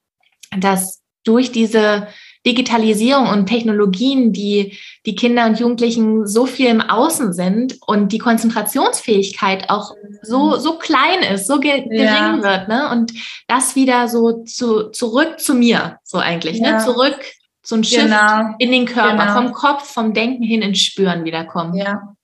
dass 0.58 1.02
durch 1.24 1.52
diese 1.52 2.08
Digitalisierung 2.46 3.28
und 3.28 3.48
Technologien, 3.48 4.32
die 4.32 4.78
die 5.06 5.16
Kinder 5.16 5.46
und 5.46 5.60
Jugendlichen 5.60 6.26
so 6.26 6.46
viel 6.46 6.68
im 6.68 6.80
Außen 6.80 7.34
sind 7.34 7.78
und 7.86 8.14
die 8.14 8.20
Konzentrationsfähigkeit 8.20 9.70
auch 9.70 9.94
so, 10.22 10.56
so 10.56 10.78
klein 10.78 11.24
ist, 11.34 11.48
so 11.48 11.60
ge 11.60 11.82
gering 11.82 11.98
ja. 11.98 12.42
wird, 12.42 12.70
ne? 12.70 12.90
Und 12.92 13.12
das 13.48 13.76
wieder 13.76 14.08
so 14.08 14.44
zu, 14.44 14.90
zurück 14.92 15.42
zu 15.42 15.56
mir, 15.56 16.00
so 16.06 16.20
eigentlich, 16.20 16.62
ne? 16.62 16.70
ja. 16.70 16.78
ne? 16.78 16.86
Zurück, 16.86 17.20
so 17.68 17.76
ein 17.76 17.84
Shift 17.84 18.06
genau. 18.06 18.56
in 18.60 18.72
den 18.72 18.86
Körper, 18.86 19.26
genau. 19.26 19.34
vom 19.34 19.52
Kopf, 19.52 19.92
vom 19.92 20.14
Denken 20.14 20.42
hin 20.42 20.62
ins 20.62 20.80
Spüren 20.80 21.26
wiederkommen. 21.26 21.76
Ja. 21.76 22.16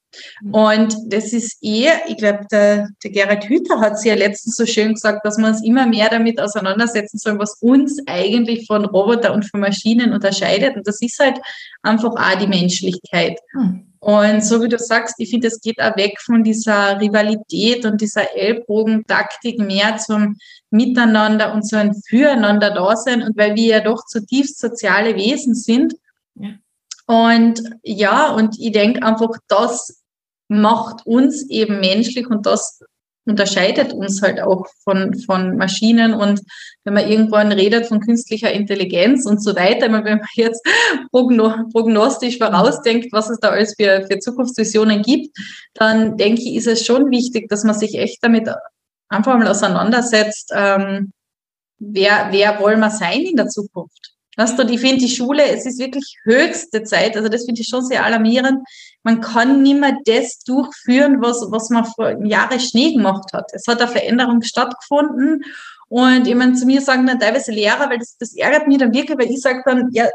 Mhm. 0.41 0.53
Und 0.53 0.95
das 1.08 1.34
ist 1.34 1.58
eher, 1.62 2.08
ich 2.08 2.15
glaube, 2.15 2.47
der, 2.49 2.88
der 3.03 3.12
Gerhard 3.12 3.49
Hüther 3.49 3.82
hat 3.82 3.93
es 3.93 4.06
ja 4.06 4.15
letztens 4.15 4.56
so 4.56 4.65
schön 4.65 4.93
gesagt, 4.93 5.25
dass 5.25 5.38
wir 5.38 5.45
uns 5.45 5.62
immer 5.62 5.86
mehr 5.86 6.08
damit 6.10 6.39
auseinandersetzen 6.39 7.17
sollen, 7.17 7.39
was 7.39 7.58
uns 7.60 7.99
eigentlich 8.06 8.67
von 8.67 8.86
Roboter 8.86 9.34
und 9.34 9.43
von 9.49 9.60
Maschinen 9.60 10.13
unterscheidet. 10.13 10.77
Und 10.77 10.88
das 10.88 11.01
ist 11.01 11.19
halt 11.19 11.41
einfach 11.82 12.12
auch 12.12 12.39
die 12.39 12.47
Menschlichkeit. 12.47 13.38
Mhm. 13.53 13.88
Und 13.99 14.45
so 14.45 14.62
wie 14.62 14.69
du 14.69 14.77
sagst, 14.77 15.15
ich 15.17 15.29
finde, 15.29 15.47
es 15.47 15.60
geht 15.60 15.82
auch 15.82 15.97
weg 15.97 16.19
von 16.21 16.43
dieser 16.43 17.01
Rivalität 17.01 17.86
und 17.86 17.99
dieser 17.99 18.34
Ellbogentaktik 18.36 19.60
mehr 19.60 19.97
zum 19.97 20.38
Miteinander 20.73 21.53
und 21.53 21.67
so 21.67 21.77
ein 21.77 21.93
Füreinander 22.07 22.71
da 22.71 22.95
sein. 22.95 23.23
Und 23.23 23.38
weil 23.38 23.55
wir 23.55 23.67
ja 23.67 23.79
doch 23.79 24.05
zutiefst 24.05 24.59
soziale 24.59 25.15
Wesen 25.15 25.55
sind. 25.55 25.93
Ja. 26.36 26.49
Und 27.05 27.62
ja, 27.83 28.31
und 28.31 28.59
ich 28.59 28.71
denke 28.71 29.03
einfach, 29.03 29.38
dass 29.47 30.03
macht 30.47 31.05
uns 31.05 31.49
eben 31.49 31.79
menschlich 31.79 32.27
und 32.27 32.45
das 32.45 32.81
unterscheidet 33.25 33.93
uns 33.93 34.21
halt 34.21 34.41
auch 34.41 34.67
von, 34.83 35.13
von 35.25 35.55
Maschinen. 35.55 36.13
Und 36.13 36.41
wenn 36.83 36.93
man 36.93 37.09
irgendwann 37.09 37.51
redet 37.51 37.86
von 37.86 38.01
künstlicher 38.01 38.51
Intelligenz 38.51 39.25
und 39.25 39.41
so 39.41 39.55
weiter, 39.55 39.86
wenn 39.91 40.17
man 40.17 40.21
jetzt 40.36 40.62
prognostisch 41.12 42.38
vorausdenkt, 42.38 43.13
was 43.13 43.29
es 43.29 43.39
da 43.39 43.49
alles 43.49 43.75
für, 43.79 44.05
für 44.09 44.19
Zukunftsvisionen 44.19 45.01
gibt, 45.01 45.38
dann 45.73 46.17
denke 46.17 46.41
ich, 46.41 46.55
ist 46.55 46.67
es 46.67 46.86
schon 46.86 47.12
wichtig, 47.12 47.47
dass 47.47 47.63
man 47.63 47.75
sich 47.75 47.97
echt 47.97 48.23
damit 48.23 48.49
einfach 49.13 49.38
mal 49.38 49.47
auseinandersetzt, 49.47 50.52
ähm, 50.56 51.12
wer, 51.80 52.28
wer 52.32 52.60
wollen 52.60 52.80
wir 52.80 52.89
sein 52.89 53.21
in 53.21 53.36
der 53.36 53.47
Zukunft? 53.47 54.13
Weißt 54.36 54.58
du, 54.58 54.63
ich 54.63 54.82
finde 54.82 54.97
die 54.97 55.15
Schule, 55.15 55.43
es 55.43 55.65
ist 55.67 55.78
wirklich 55.78 56.17
höchste 56.23 56.84
Zeit, 56.84 57.15
also 57.15 57.30
das 57.30 57.45
finde 57.45 57.62
ich 57.62 57.67
schon 57.67 57.86
sehr 57.86 58.04
alarmierend. 58.04 58.67
Man 59.04 59.21
kann 59.21 59.62
nicht 59.62 59.80
mehr 59.80 59.95
das 60.06 60.39
durchführen, 60.39 61.21
was, 61.21 61.45
was 61.52 61.69
man 61.69 61.86
vor 61.86 62.26
Jahren 62.26 62.60
Schnee 62.60 62.93
gemacht 62.93 63.32
hat. 63.32 63.52
Es 63.54 63.67
hat 63.67 63.80
eine 63.80 63.91
Veränderung 63.91 64.41
stattgefunden 64.41 65.43
und 65.88 66.28
ich 66.28 66.34
meine, 66.34 66.54
zu 66.54 66.65
mir 66.65 66.82
sagen 66.82 67.06
dann 67.06 67.19
teilweise 67.19 67.52
Lehrer, 67.52 67.88
weil 67.89 67.99
das, 67.99 68.17
das 68.17 68.36
ärgert 68.36 68.67
mich 68.67 68.80
dann 68.80 68.93
wirklich, 68.93 69.17
weil 69.19 69.30
ich 69.30 69.41
sage 69.41 69.62
dann, 69.65 69.89
ja, 69.91 70.10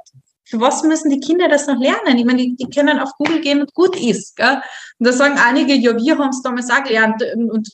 für 0.44 0.60
was 0.60 0.82
müssen 0.82 1.10
die 1.10 1.20
Kinder 1.20 1.48
das 1.48 1.66
noch 1.66 1.78
lernen? 1.78 2.16
Ich 2.16 2.24
meine, 2.24 2.38
die, 2.38 2.56
die 2.56 2.70
können 2.70 2.98
auf 2.98 3.12
Google 3.18 3.40
gehen 3.40 3.60
und 3.60 3.72
gut 3.74 3.94
ist. 3.94 4.34
Gell? 4.34 4.62
Und 4.98 5.06
da 5.06 5.12
sagen 5.12 5.36
einige, 5.38 5.74
ja, 5.74 5.96
wir 5.96 6.18
haben 6.18 6.30
es 6.30 6.42
damals 6.42 6.70
auch 6.70 6.82
gelernt 6.82 7.22
und 7.36 7.68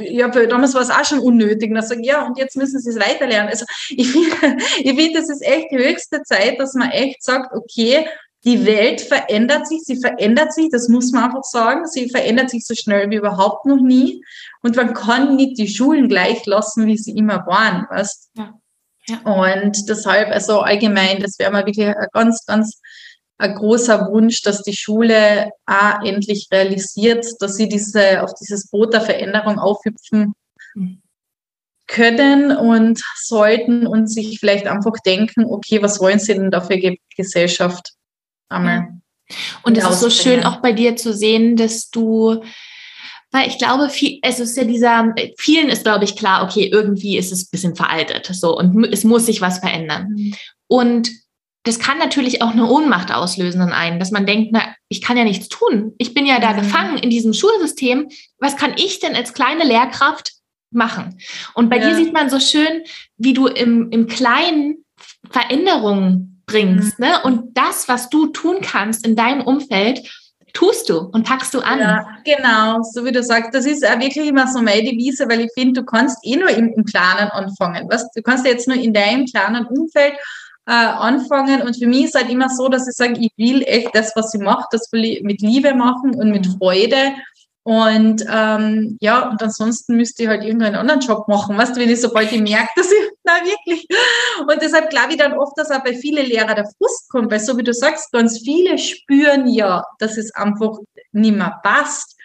ja, 0.00 0.28
damals 0.28 0.74
war 0.74 0.82
es 0.82 0.90
auch 0.90 1.04
schon 1.04 1.18
unnötig. 1.18 1.70
Und 1.70 1.76
dann 1.76 1.86
sage 1.86 2.00
ich, 2.00 2.06
ja, 2.06 2.26
und 2.26 2.38
jetzt 2.38 2.56
müssen 2.56 2.80
sie 2.80 2.90
es 2.90 2.98
weiterlernen. 2.98 3.50
Also 3.50 3.64
ich 3.90 4.10
finde, 4.10 4.36
ich 4.78 4.94
finde, 4.94 5.20
das 5.20 5.30
ist 5.30 5.42
echt 5.42 5.68
die 5.70 5.78
höchste 5.78 6.22
Zeit, 6.22 6.58
dass 6.58 6.74
man 6.74 6.90
echt 6.90 7.22
sagt, 7.22 7.54
okay, 7.54 8.06
die 8.44 8.66
Welt 8.66 9.00
verändert 9.00 9.68
sich, 9.68 9.82
sie 9.84 10.00
verändert 10.00 10.52
sich, 10.52 10.68
das 10.70 10.88
muss 10.88 11.12
man 11.12 11.24
einfach 11.24 11.44
sagen. 11.44 11.86
Sie 11.86 12.08
verändert 12.08 12.50
sich 12.50 12.66
so 12.66 12.74
schnell 12.74 13.08
wie 13.10 13.16
überhaupt 13.16 13.66
noch 13.66 13.80
nie. 13.80 14.24
Und 14.62 14.76
man 14.76 14.94
kann 14.94 15.36
nicht 15.36 15.58
die 15.58 15.68
Schulen 15.68 16.08
gleich 16.08 16.44
lassen, 16.46 16.86
wie 16.86 16.98
sie 16.98 17.12
immer 17.12 17.46
waren. 17.46 17.86
Weißt? 17.88 18.30
Ja. 18.34 18.54
Ja. 19.08 19.18
Und 19.24 19.88
deshalb, 19.88 20.28
also 20.28 20.60
allgemein, 20.60 21.20
das 21.20 21.38
wäre 21.38 21.50
mal 21.50 21.66
wirklich 21.66 21.86
ein 21.86 22.06
ganz, 22.12 22.44
ganz 22.46 22.80
ein 23.38 23.54
großer 23.54 24.10
Wunsch, 24.10 24.42
dass 24.42 24.62
die 24.62 24.76
Schule 24.76 25.50
auch 25.66 26.04
endlich 26.04 26.48
realisiert, 26.52 27.26
dass 27.40 27.56
sie 27.56 27.68
diese, 27.68 28.22
auf 28.22 28.34
dieses 28.34 28.68
Boot 28.68 28.92
der 28.92 29.00
Veränderung 29.00 29.58
aufhüpfen 29.58 30.34
können 31.86 32.56
und 32.56 33.02
sollten 33.16 33.86
und 33.86 34.06
sich 34.06 34.38
vielleicht 34.38 34.66
einfach 34.66 34.94
denken, 35.04 35.44
okay, 35.44 35.82
was 35.82 36.00
wollen 36.00 36.18
sie 36.18 36.34
denn 36.34 36.50
da 36.50 36.60
für 36.60 36.78
Gesellschaft 37.16 37.92
einmal? 38.48 38.88
Und 39.62 39.76
es 39.76 39.88
ist 39.88 40.00
so 40.00 40.10
schön 40.10 40.44
auch 40.44 40.60
bei 40.60 40.72
dir 40.72 40.96
zu 40.96 41.12
sehen, 41.12 41.56
dass 41.56 41.90
du 41.90 42.42
weil 43.32 43.48
ich 43.48 43.56
glaube, 43.56 43.88
viel, 43.88 44.18
es 44.20 44.38
ist 44.38 44.58
ja 44.58 44.64
dieser, 44.64 45.14
vielen 45.38 45.70
ist, 45.70 45.84
glaube 45.84 46.04
ich, 46.04 46.16
klar, 46.16 46.44
okay, 46.44 46.68
irgendwie 46.70 47.16
ist 47.16 47.32
es 47.32 47.44
ein 47.44 47.48
bisschen 47.50 47.74
veraltet, 47.74 48.26
so, 48.26 48.56
und 48.56 48.84
es 48.92 49.04
muss 49.04 49.24
sich 49.24 49.40
was 49.40 49.58
verändern. 49.58 50.08
Mhm. 50.10 50.34
Und 50.68 51.10
das 51.64 51.78
kann 51.78 51.98
natürlich 51.98 52.42
auch 52.42 52.50
eine 52.50 52.66
Ohnmacht 52.66 53.12
auslösen 53.12 53.62
in 53.62 53.70
einen, 53.70 54.00
dass 54.00 54.10
man 54.10 54.26
denkt, 54.26 54.50
na, 54.52 54.62
ich 54.88 55.00
kann 55.00 55.16
ja 55.16 55.24
nichts 55.24 55.48
tun. 55.48 55.94
Ich 55.98 56.12
bin 56.12 56.26
ja 56.26 56.40
da 56.40 56.52
mhm. 56.52 56.56
gefangen 56.56 56.98
in 56.98 57.10
diesem 57.10 57.32
Schulsystem. 57.32 58.08
Was 58.38 58.56
kann 58.56 58.74
ich 58.76 58.98
denn 58.98 59.14
als 59.14 59.32
kleine 59.32 59.64
Lehrkraft 59.64 60.32
machen? 60.70 61.18
Und 61.54 61.70
bei 61.70 61.78
ja. 61.78 61.88
dir 61.88 61.96
sieht 61.96 62.12
man 62.12 62.30
so 62.30 62.40
schön, 62.40 62.82
wie 63.16 63.32
du 63.32 63.46
im, 63.46 63.90
im 63.90 64.08
Kleinen 64.08 64.84
Veränderungen 65.30 66.42
bringst. 66.46 66.98
Mhm. 66.98 67.06
Ne? 67.06 67.22
Und 67.22 67.56
das, 67.56 67.88
was 67.88 68.10
du 68.10 68.26
tun 68.26 68.56
kannst 68.60 69.06
in 69.06 69.14
deinem 69.14 69.42
Umfeld, 69.42 70.02
tust 70.52 70.88
du 70.88 70.98
und 70.98 71.24
packst 71.24 71.54
du 71.54 71.60
an. 71.60 71.78
Ja, 71.78 72.04
genau, 72.24 72.82
so 72.82 73.04
wie 73.04 73.12
du 73.12 73.22
sagst, 73.22 73.54
das 73.54 73.64
ist 73.66 73.86
auch 73.86 73.98
wirklich 74.00 74.26
immer 74.26 74.46
so 74.48 74.60
meine 74.60 74.82
Devise, 74.82 75.26
weil 75.28 75.40
ich 75.42 75.50
finde, 75.54 75.80
du 75.80 75.86
kannst 75.86 76.18
eh 76.24 76.36
nur 76.36 76.50
im, 76.50 76.72
im 76.74 76.84
Kleinen 76.84 77.30
anfangen. 77.30 77.86
Was, 77.90 78.10
du 78.10 78.20
kannst 78.20 78.44
jetzt 78.44 78.68
nur 78.68 78.76
in 78.76 78.92
deinem 78.92 79.24
kleinen 79.26 79.64
Umfeld 79.66 80.14
äh, 80.66 80.72
anfangen. 80.72 81.62
Und 81.62 81.76
für 81.76 81.86
mich 81.86 82.04
ist 82.04 82.14
halt 82.14 82.30
immer 82.30 82.48
so, 82.48 82.68
dass 82.68 82.88
ich 82.88 82.94
sage, 82.94 83.18
ich 83.18 83.32
will 83.36 83.62
echt 83.62 83.94
das, 83.94 84.12
was 84.14 84.34
ich 84.34 84.40
mache, 84.40 84.66
das 84.70 84.90
will 84.92 85.04
ich 85.04 85.22
mit 85.22 85.40
Liebe 85.40 85.74
machen 85.74 86.14
und 86.14 86.30
mit 86.30 86.46
mhm. 86.46 86.58
Freude. 86.58 87.14
Und 87.64 88.24
ähm, 88.28 88.98
ja, 89.00 89.28
und 89.30 89.40
ansonsten 89.40 89.96
müsste 89.96 90.24
ich 90.24 90.28
halt 90.28 90.42
irgendeinen 90.42 90.74
anderen 90.74 91.00
Job 91.00 91.28
machen, 91.28 91.56
weißt 91.56 91.76
du, 91.76 91.80
wenn 91.80 91.90
ich 91.90 92.00
sobald 92.00 92.32
ich 92.32 92.40
merke, 92.40 92.70
dass 92.74 92.86
ich, 92.90 93.10
na 93.22 93.34
wirklich. 93.44 93.86
Und 94.40 94.60
deshalb 94.60 94.90
glaube 94.90 95.12
ich 95.12 95.18
dann 95.18 95.38
oft, 95.38 95.56
dass 95.56 95.70
auch 95.70 95.84
bei 95.84 95.94
vielen 95.94 96.26
Lehrern 96.26 96.56
der 96.56 96.68
Frust 96.76 97.08
kommt, 97.08 97.30
weil 97.30 97.38
so 97.38 97.56
wie 97.56 97.62
du 97.62 97.72
sagst, 97.72 98.10
ganz 98.10 98.40
viele 98.40 98.78
spüren 98.78 99.46
ja, 99.46 99.84
dass 100.00 100.16
es 100.16 100.34
einfach 100.34 100.76
nicht 101.12 101.36
mehr 101.36 101.60
passt. 101.62 102.16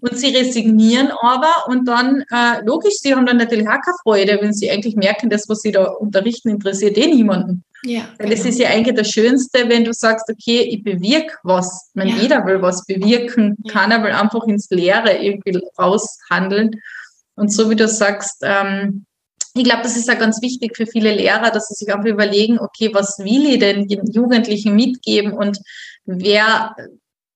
Und 0.00 0.16
sie 0.16 0.28
resignieren 0.28 1.10
aber 1.20 1.66
und 1.66 1.88
dann, 1.88 2.24
äh, 2.30 2.64
logisch, 2.64 2.94
sie 3.00 3.14
haben 3.14 3.26
dann 3.26 3.36
natürlich 3.36 3.66
auch 3.66 3.80
keine 3.80 3.96
Freude, 4.02 4.38
wenn 4.40 4.52
sie 4.52 4.70
eigentlich 4.70 4.94
merken, 4.94 5.28
das, 5.28 5.48
was 5.48 5.60
sie 5.60 5.72
da 5.72 5.86
unterrichten, 5.86 6.50
interessiert 6.50 6.96
eh 6.96 7.08
niemanden. 7.08 7.64
Ja, 7.82 8.08
Weil 8.18 8.28
genau. 8.28 8.40
es 8.40 8.46
ist 8.46 8.58
ja 8.58 8.68
eigentlich 8.68 8.96
das 8.96 9.10
Schönste, 9.10 9.68
wenn 9.68 9.84
du 9.84 9.92
sagst, 9.92 10.28
okay, 10.30 10.60
ich 10.60 10.82
bewirke 10.82 11.36
was. 11.42 11.90
Man, 11.94 12.08
ja. 12.08 12.16
Jeder 12.16 12.46
will 12.46 12.62
was 12.62 12.84
bewirken, 12.84 13.56
ja. 13.64 13.72
keiner 13.72 14.02
will 14.02 14.12
einfach 14.12 14.44
ins 14.44 14.68
Leere 14.70 15.12
irgendwie 15.12 15.60
raushandeln. 15.78 16.80
Und 17.36 17.52
so 17.52 17.70
wie 17.70 17.76
du 17.76 17.86
sagst, 17.86 18.38
ähm, 18.42 19.04
ich 19.54 19.64
glaube, 19.64 19.82
das 19.82 19.96
ist 19.96 20.08
ja 20.08 20.14
ganz 20.14 20.42
wichtig 20.42 20.76
für 20.76 20.86
viele 20.86 21.14
Lehrer, 21.14 21.50
dass 21.50 21.68
sie 21.68 21.74
sich 21.74 21.94
einfach 21.94 22.08
überlegen, 22.08 22.58
okay, 22.58 22.90
was 22.92 23.18
will 23.18 23.46
ich 23.46 23.58
denn 23.58 23.88
den 23.88 24.10
Jugendlichen 24.10 24.74
mitgeben 24.74 25.32
und 25.32 25.58
wer, 26.04 26.74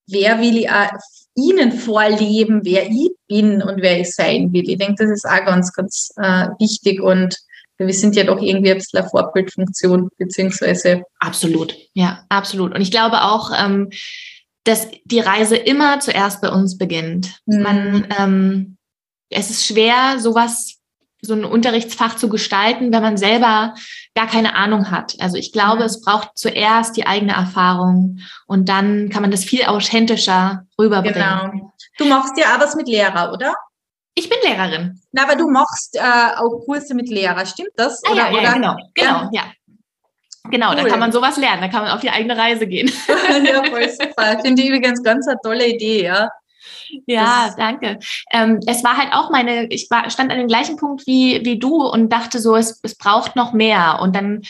wer 0.07 0.39
will 0.39 0.57
ich 0.57 0.69
auch 0.69 0.91
ihnen 1.35 1.71
vorleben, 1.71 2.61
wer 2.63 2.87
ich 2.89 3.11
bin 3.27 3.61
und 3.61 3.81
wer 3.81 3.99
ich 3.99 4.13
sein 4.13 4.51
will. 4.53 4.69
Ich 4.69 4.77
denke, 4.77 5.05
das 5.05 5.09
ist 5.09 5.25
auch 5.25 5.45
ganz, 5.45 5.73
ganz 5.73 6.11
äh, 6.17 6.49
wichtig 6.59 7.01
und 7.01 7.37
wir 7.87 7.93
sind 7.93 8.15
ja 8.15 8.23
doch 8.23 8.41
irgendwie 8.41 8.71
ein 8.71 8.77
bisschen 8.77 8.99
eine 8.99 9.09
Vorbildfunktion, 9.09 10.09
beziehungsweise. 10.17 11.03
Absolut, 11.19 11.75
ja, 11.93 12.23
absolut. 12.29 12.73
Und 12.73 12.81
ich 12.81 12.91
glaube 12.91 13.21
auch, 13.23 13.51
ähm, 13.57 13.89
dass 14.63 14.87
die 15.05 15.19
Reise 15.19 15.55
immer 15.55 15.99
zuerst 15.99 16.41
bei 16.41 16.49
uns 16.49 16.77
beginnt. 16.77 17.39
Mhm. 17.45 17.61
Man, 17.61 18.07
ähm, 18.17 18.77
es 19.29 19.49
ist 19.49 19.65
schwer, 19.65 20.19
sowas, 20.19 20.77
so 21.21 21.33
ein 21.33 21.45
Unterrichtsfach 21.45 22.15
zu 22.15 22.29
gestalten, 22.29 22.91
wenn 22.91 23.03
man 23.03 23.17
selber 23.17 23.75
gar 24.15 24.27
keine 24.27 24.55
Ahnung 24.55 24.89
hat. 24.89 25.15
Also 25.19 25.37
ich 25.37 25.51
glaube, 25.51 25.79
mhm. 25.79 25.85
es 25.85 26.01
braucht 26.01 26.31
zuerst 26.35 26.97
die 26.97 27.05
eigene 27.05 27.33
Erfahrung 27.33 28.19
und 28.47 28.69
dann 28.69 29.09
kann 29.09 29.21
man 29.21 29.31
das 29.31 29.43
viel 29.43 29.65
authentischer 29.65 30.65
rüberbringen. 30.79 31.51
Genau. 31.51 31.73
Du 31.97 32.05
machst 32.05 32.37
ja 32.37 32.55
auch 32.55 32.59
was 32.59 32.75
mit 32.75 32.87
Lehrer, 32.87 33.31
oder? 33.33 33.53
Ich 34.13 34.29
bin 34.29 34.37
Lehrerin. 34.43 34.99
Na, 35.11 35.23
aber 35.23 35.35
du 35.35 35.49
machst 35.49 35.95
äh, 35.95 36.35
auch 36.37 36.63
Kurse 36.65 36.93
mit 36.93 37.09
Lehrern, 37.09 37.45
stimmt 37.45 37.71
das? 37.75 38.01
Ah, 38.05 38.11
oder, 38.11 38.21
ja, 38.21 38.31
ja, 38.31 38.39
oder? 38.39 38.53
genau, 38.53 38.75
genau, 38.93 39.19
ja. 39.23 39.29
ja. 39.31 39.43
Genau, 40.49 40.71
cool. 40.71 40.77
da 40.77 40.83
kann 40.85 40.99
man 40.99 41.11
sowas 41.11 41.37
lernen, 41.37 41.61
da 41.61 41.67
kann 41.67 41.83
man 41.83 41.91
auf 41.91 42.01
die 42.01 42.09
eigene 42.09 42.35
Reise 42.35 42.65
gehen. 42.65 42.91
ja, 43.45 43.63
voll 43.63 43.89
super. 43.89 44.39
Finde 44.41 44.61
ich 44.61 44.69
übrigens 44.69 45.03
ganz 45.03 45.27
eine 45.27 45.37
tolle 45.43 45.67
Idee, 45.67 46.03
ja. 46.05 46.29
Ja, 47.05 47.45
das 47.47 47.55
danke. 47.55 47.99
Ähm, 48.31 48.59
es 48.65 48.83
war 48.83 48.97
halt 48.97 49.13
auch 49.13 49.29
meine, 49.29 49.67
ich 49.67 49.89
war, 49.89 50.09
stand 50.09 50.31
an 50.31 50.37
dem 50.37 50.47
gleichen 50.47 50.77
Punkt 50.77 51.05
wie, 51.07 51.45
wie 51.45 51.57
du 51.57 51.87
und 51.87 52.09
dachte 52.09 52.39
so, 52.39 52.55
es, 52.55 52.79
es 52.83 52.95
braucht 52.95 53.35
noch 53.35 53.53
mehr. 53.53 53.99
Und 54.01 54.15
dann 54.15 54.41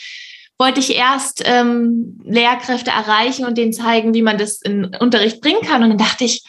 wollte 0.58 0.80
ich 0.80 0.96
erst 0.96 1.42
ähm, 1.44 2.20
Lehrkräfte 2.24 2.90
erreichen 2.90 3.44
und 3.44 3.58
denen 3.58 3.72
zeigen, 3.72 4.14
wie 4.14 4.22
man 4.22 4.38
das 4.38 4.60
in 4.60 4.94
Unterricht 4.96 5.40
bringen 5.40 5.62
kann. 5.62 5.82
Und 5.82 5.90
dann 5.90 5.98
dachte 5.98 6.24
ich, 6.24 6.42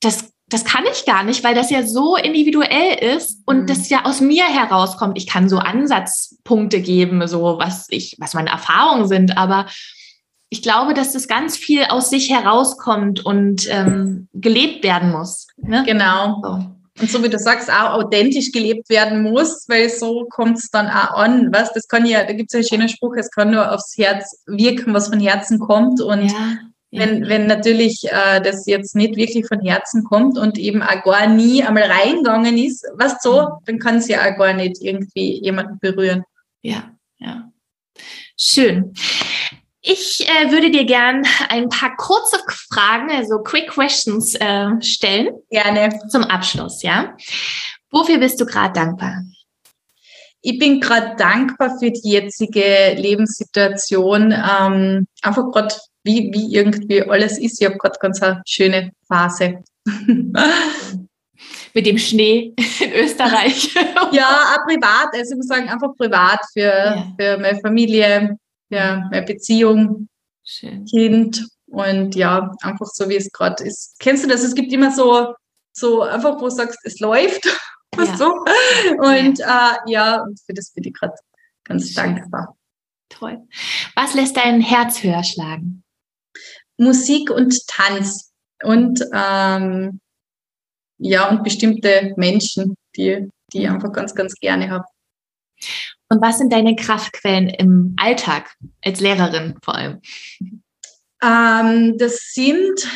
das, 0.00 0.32
das 0.48 0.64
kann 0.64 0.84
ich 0.90 1.04
gar 1.04 1.24
nicht, 1.24 1.44
weil 1.44 1.54
das 1.54 1.70
ja 1.70 1.86
so 1.86 2.16
individuell 2.16 3.16
ist 3.16 3.42
und 3.44 3.62
mhm. 3.62 3.66
das 3.66 3.88
ja 3.88 4.04
aus 4.04 4.20
mir 4.20 4.44
herauskommt. 4.44 5.18
Ich 5.18 5.26
kann 5.26 5.48
so 5.48 5.58
Ansatzpunkte 5.58 6.80
geben, 6.80 7.26
so 7.28 7.58
was 7.58 7.86
ich, 7.90 8.16
was 8.18 8.34
meine 8.34 8.50
Erfahrungen 8.50 9.06
sind, 9.06 9.36
aber 9.36 9.66
ich 10.50 10.62
glaube, 10.62 10.94
dass 10.94 11.12
das 11.12 11.28
ganz 11.28 11.56
viel 11.56 11.84
aus 11.84 12.08
sich 12.08 12.30
herauskommt 12.30 13.24
und 13.24 13.68
ähm, 13.70 14.28
gelebt 14.32 14.82
werden 14.82 15.10
muss. 15.10 15.48
Ne? 15.58 15.84
Genau. 15.86 16.40
So. 16.42 16.78
Und 17.00 17.10
so 17.10 17.22
wie 17.22 17.28
du 17.28 17.38
sagst, 17.38 17.70
auch 17.70 17.92
authentisch 17.92 18.50
gelebt 18.50 18.88
werden 18.88 19.22
muss, 19.22 19.66
weil 19.68 19.88
so 19.88 20.26
kommt 20.30 20.58
es 20.58 20.70
dann 20.70 20.88
auch 20.88 21.16
an. 21.16 21.50
Was? 21.52 21.72
Das 21.72 21.86
kann 21.86 22.06
ja, 22.06 22.24
da 22.24 22.32
gibt 22.32 22.52
es 22.52 22.54
ja 22.54 22.58
einen 22.58 22.68
schönen 22.68 22.88
Spruch, 22.88 23.14
es 23.16 23.30
kann 23.30 23.50
nur 23.50 23.70
aufs 23.70 23.96
Herz 23.96 24.42
wirken, 24.46 24.94
was 24.94 25.08
von 25.08 25.20
Herzen 25.20 25.58
kommt. 25.58 26.00
Und 26.00 26.28
ja, 26.28 26.58
ja. 26.90 27.00
Wenn, 27.00 27.28
wenn 27.28 27.46
natürlich 27.46 28.04
äh, 28.04 28.40
das 28.40 28.66
jetzt 28.66 28.96
nicht 28.96 29.16
wirklich 29.16 29.46
von 29.46 29.60
Herzen 29.60 30.04
kommt 30.04 30.38
und 30.38 30.56
eben 30.58 30.82
auch 30.82 31.02
gar 31.02 31.26
nie 31.26 31.62
einmal 31.62 31.84
reingegangen 31.84 32.56
ist, 32.56 32.86
was 32.94 33.22
so, 33.22 33.42
mhm. 33.42 33.46
dann 33.66 33.78
kann 33.78 33.96
es 33.96 34.08
ja 34.08 34.20
auch 34.20 34.38
gar 34.38 34.54
nicht 34.54 34.80
irgendwie 34.80 35.42
jemanden 35.42 35.78
berühren. 35.78 36.24
Ja, 36.62 36.90
ja. 37.18 37.50
Schön. 38.36 38.94
Ich 39.80 40.26
äh, 40.28 40.50
würde 40.50 40.70
dir 40.70 40.84
gern 40.84 41.24
ein 41.48 41.68
paar 41.68 41.96
kurze 41.96 42.38
Fragen, 42.72 43.10
also 43.10 43.38
Quick 43.38 43.70
Questions 43.70 44.34
äh, 44.34 44.68
stellen. 44.80 45.30
Gerne. 45.50 45.98
Zum 46.08 46.24
Abschluss, 46.24 46.82
ja. 46.82 47.16
Wofür 47.90 48.18
bist 48.18 48.40
du 48.40 48.46
gerade 48.46 48.72
dankbar? 48.72 49.22
Ich 50.50 50.58
bin 50.58 50.80
gerade 50.80 51.14
dankbar 51.16 51.78
für 51.78 51.90
die 51.90 52.08
jetzige 52.08 52.94
Lebenssituation. 52.96 54.32
Ähm, 54.32 55.06
einfach 55.20 55.52
gerade, 55.52 55.74
wie, 56.04 56.30
wie 56.32 56.54
irgendwie 56.54 57.02
alles 57.02 57.38
ist. 57.38 57.60
Ich 57.60 57.66
habe 57.66 57.76
gerade 57.76 57.98
ganz 58.00 58.22
eine 58.22 58.40
schöne 58.46 58.92
Phase. 59.06 59.62
Mit 61.74 61.84
dem 61.84 61.98
Schnee 61.98 62.54
in 62.80 62.92
Österreich. 62.94 63.74
ja, 64.12 64.54
auch 64.54 64.64
privat. 64.66 65.08
Also 65.12 65.32
ich 65.32 65.36
muss 65.36 65.48
sagen, 65.48 65.68
einfach 65.68 65.94
privat 65.98 66.40
für, 66.54 66.62
ja. 66.62 67.12
für 67.20 67.36
meine 67.36 67.60
Familie 67.60 68.38
ja, 68.70 69.06
mehr 69.10 69.22
Beziehung, 69.22 70.08
Schön. 70.44 70.86
Kind 70.86 71.46
und 71.66 72.14
ja, 72.14 72.54
einfach 72.62 72.86
so 72.86 73.06
wie 73.10 73.16
es 73.16 73.30
gerade 73.32 73.64
ist. 73.64 73.96
Kennst 73.98 74.24
du 74.24 74.28
das? 74.28 74.42
Es 74.42 74.54
gibt 74.54 74.72
immer 74.72 74.92
so, 74.92 75.34
so 75.74 76.00
einfach, 76.04 76.36
wo 76.36 76.46
du 76.46 76.50
sagst, 76.50 76.78
es 76.84 77.00
läuft. 77.00 77.46
Ja. 78.06 78.16
so. 78.16 78.32
Und 78.98 79.38
ja. 79.38 79.78
Äh, 79.86 79.90
ja, 79.90 80.22
und 80.22 80.40
für 80.40 80.54
das 80.54 80.70
bin 80.70 80.84
ich 80.84 80.94
gerade 80.94 81.14
ganz 81.64 81.92
dankbar. 81.94 82.56
Toll. 83.08 83.46
Was 83.94 84.14
lässt 84.14 84.36
dein 84.36 84.60
Herz 84.60 85.02
höher 85.02 85.24
schlagen? 85.24 85.82
Musik 86.76 87.30
und 87.30 87.66
Tanz 87.66 88.32
und 88.62 89.02
ähm, 89.12 90.00
ja, 90.98 91.28
und 91.28 91.42
bestimmte 91.42 92.14
Menschen, 92.16 92.76
die, 92.96 93.28
die 93.52 93.62
ich 93.62 93.68
einfach 93.68 93.92
ganz, 93.92 94.14
ganz 94.14 94.34
gerne 94.34 94.70
habe. 94.70 94.84
Und 96.08 96.22
was 96.22 96.38
sind 96.38 96.52
deine 96.52 96.74
Kraftquellen 96.76 97.48
im 97.48 97.94
Alltag 97.98 98.54
als 98.84 99.00
Lehrerin 99.00 99.56
vor 99.62 99.74
allem? 99.74 100.00
Ähm, 101.22 101.98
das 101.98 102.32
sind 102.32 102.88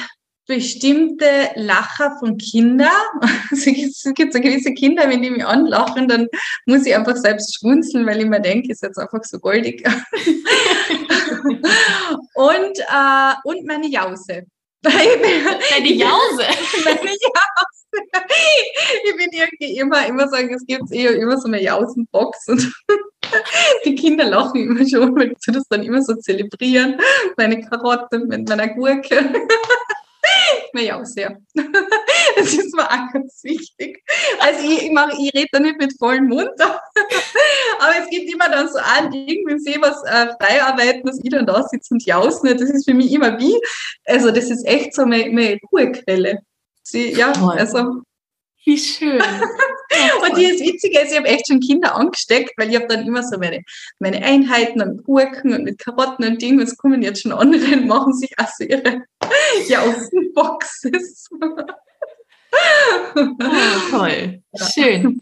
bestimmte 0.46 1.50
Lacher 1.55 2.16
von 2.18 2.37
Kindern. 2.38 2.88
Also 3.50 3.70
es 3.70 4.02
gibt 4.14 4.33
so 4.33 4.40
gewisse 4.40 4.72
Kinder, 4.72 5.09
wenn 5.09 5.22
die 5.22 5.31
mich 5.31 5.44
anlachen, 5.44 6.09
dann 6.09 6.26
muss 6.66 6.87
ich 6.87 6.94
einfach 6.94 7.16
selbst 7.16 7.59
schmunzeln, 7.59 8.07
weil 8.07 8.20
ich 8.20 8.26
mir 8.26 8.40
denke, 8.40 8.72
ist 8.72 8.83
jetzt 8.83 8.98
einfach 8.98 9.22
so 9.22 9.38
goldig. 9.38 9.87
und, 12.35 12.78
äh, 12.78 13.35
und 13.44 13.66
meine 13.66 13.88
Jause. 13.88 14.46
Deine 14.83 15.92
Jause? 15.92 16.44
meine 16.85 17.11
Jause. 17.11 17.22
ich 19.05 19.16
bin 19.16 19.28
irgendwie 19.31 19.78
immer, 19.78 20.07
immer 20.07 20.28
sagen, 20.28 20.52
es 20.55 20.66
gibt 20.66 20.90
eher 20.90 21.14
immer 21.14 21.38
so 21.38 21.46
eine 21.46 21.62
Jausenbox 21.62 22.48
und 22.48 22.72
die 23.85 23.94
Kinder 23.94 24.24
lachen 24.24 24.61
immer 24.61 24.88
schon, 24.88 25.14
weil 25.14 25.35
sie 25.38 25.52
das 25.52 25.64
dann 25.68 25.83
immer 25.83 26.02
so 26.02 26.14
zelebrieren. 26.14 26.98
Meine 27.37 27.61
Karotte 27.61 28.18
mit 28.20 28.48
meiner 28.48 28.68
Gurke. 28.68 29.33
Mir 30.72 30.85
ja 30.85 31.00
auch 31.00 31.04
sehr. 31.04 31.38
Das 32.35 32.54
ist 32.54 32.74
mir 32.74 32.85
auch 32.85 33.12
ganz 33.12 33.40
wichtig. 33.42 34.02
Also 34.40 34.64
ich, 34.64 34.85
ich, 34.85 34.92
mach, 34.92 35.11
ich 35.11 35.35
rede 35.35 35.48
da 35.52 35.61
nicht 35.61 35.78
mit 35.78 35.96
vollem 35.98 36.28
Mund, 36.28 36.50
aber 36.58 37.92
es 38.00 38.08
gibt 38.08 38.32
immer 38.32 38.48
dann 38.48 38.68
so 38.68 38.78
an, 38.78 39.12
irgendwie 39.12 39.58
sehe 39.58 39.80
was 39.80 40.02
äh, 40.04 40.28
frei 40.40 41.00
dass 41.04 41.20
ich 41.22 41.30
dann 41.30 41.46
da 41.46 41.62
sitze 41.62 41.94
und 41.94 42.04
jausen. 42.06 42.56
Das 42.56 42.70
ist 42.70 42.88
für 42.88 42.94
mich 42.94 43.12
immer 43.12 43.38
wie, 43.38 43.54
also 44.06 44.30
das 44.30 44.50
ist 44.50 44.66
echt 44.66 44.94
so 44.94 45.04
meine, 45.04 45.30
meine 45.30 45.58
Ruhequelle. 45.70 46.38
Sie, 46.82 47.12
ja, 47.12 47.32
also. 47.32 48.02
Wie 48.64 48.79
schön. 48.79 49.20
und 50.22 50.37
die 50.37 50.44
ist 50.44 50.61
Witzige 50.61 51.01
ist, 51.01 51.12
ich 51.12 51.18
habe 51.18 51.29
echt 51.29 51.48
schon 51.48 51.61
Kinder 51.61 51.96
angesteckt, 51.96 52.53
weil 52.57 52.70
ich 52.70 52.77
habe 52.77 52.87
dann 52.87 53.07
immer 53.07 53.22
so 53.22 53.38
meine, 53.38 53.62
meine 53.98 54.25
Einheiten 54.25 54.79
mit 54.79 55.05
Gurken 55.05 55.53
und 55.53 55.64
mit 55.64 55.79
Karotten 55.79 56.25
und 56.25 56.40
Dingen. 56.40 56.61
Es 56.61 56.77
kommen 56.77 57.03
jetzt 57.03 57.22
schon 57.22 57.33
andere 57.33 57.72
und 57.72 57.87
machen 57.87 58.14
sich 58.14 58.31
auch 58.38 58.48
so 58.57 58.64
ihre 58.64 59.03
Jausenboxes. 59.68 61.29
Oh, 63.14 63.27
toll, 63.90 64.42
schön. 64.72 65.20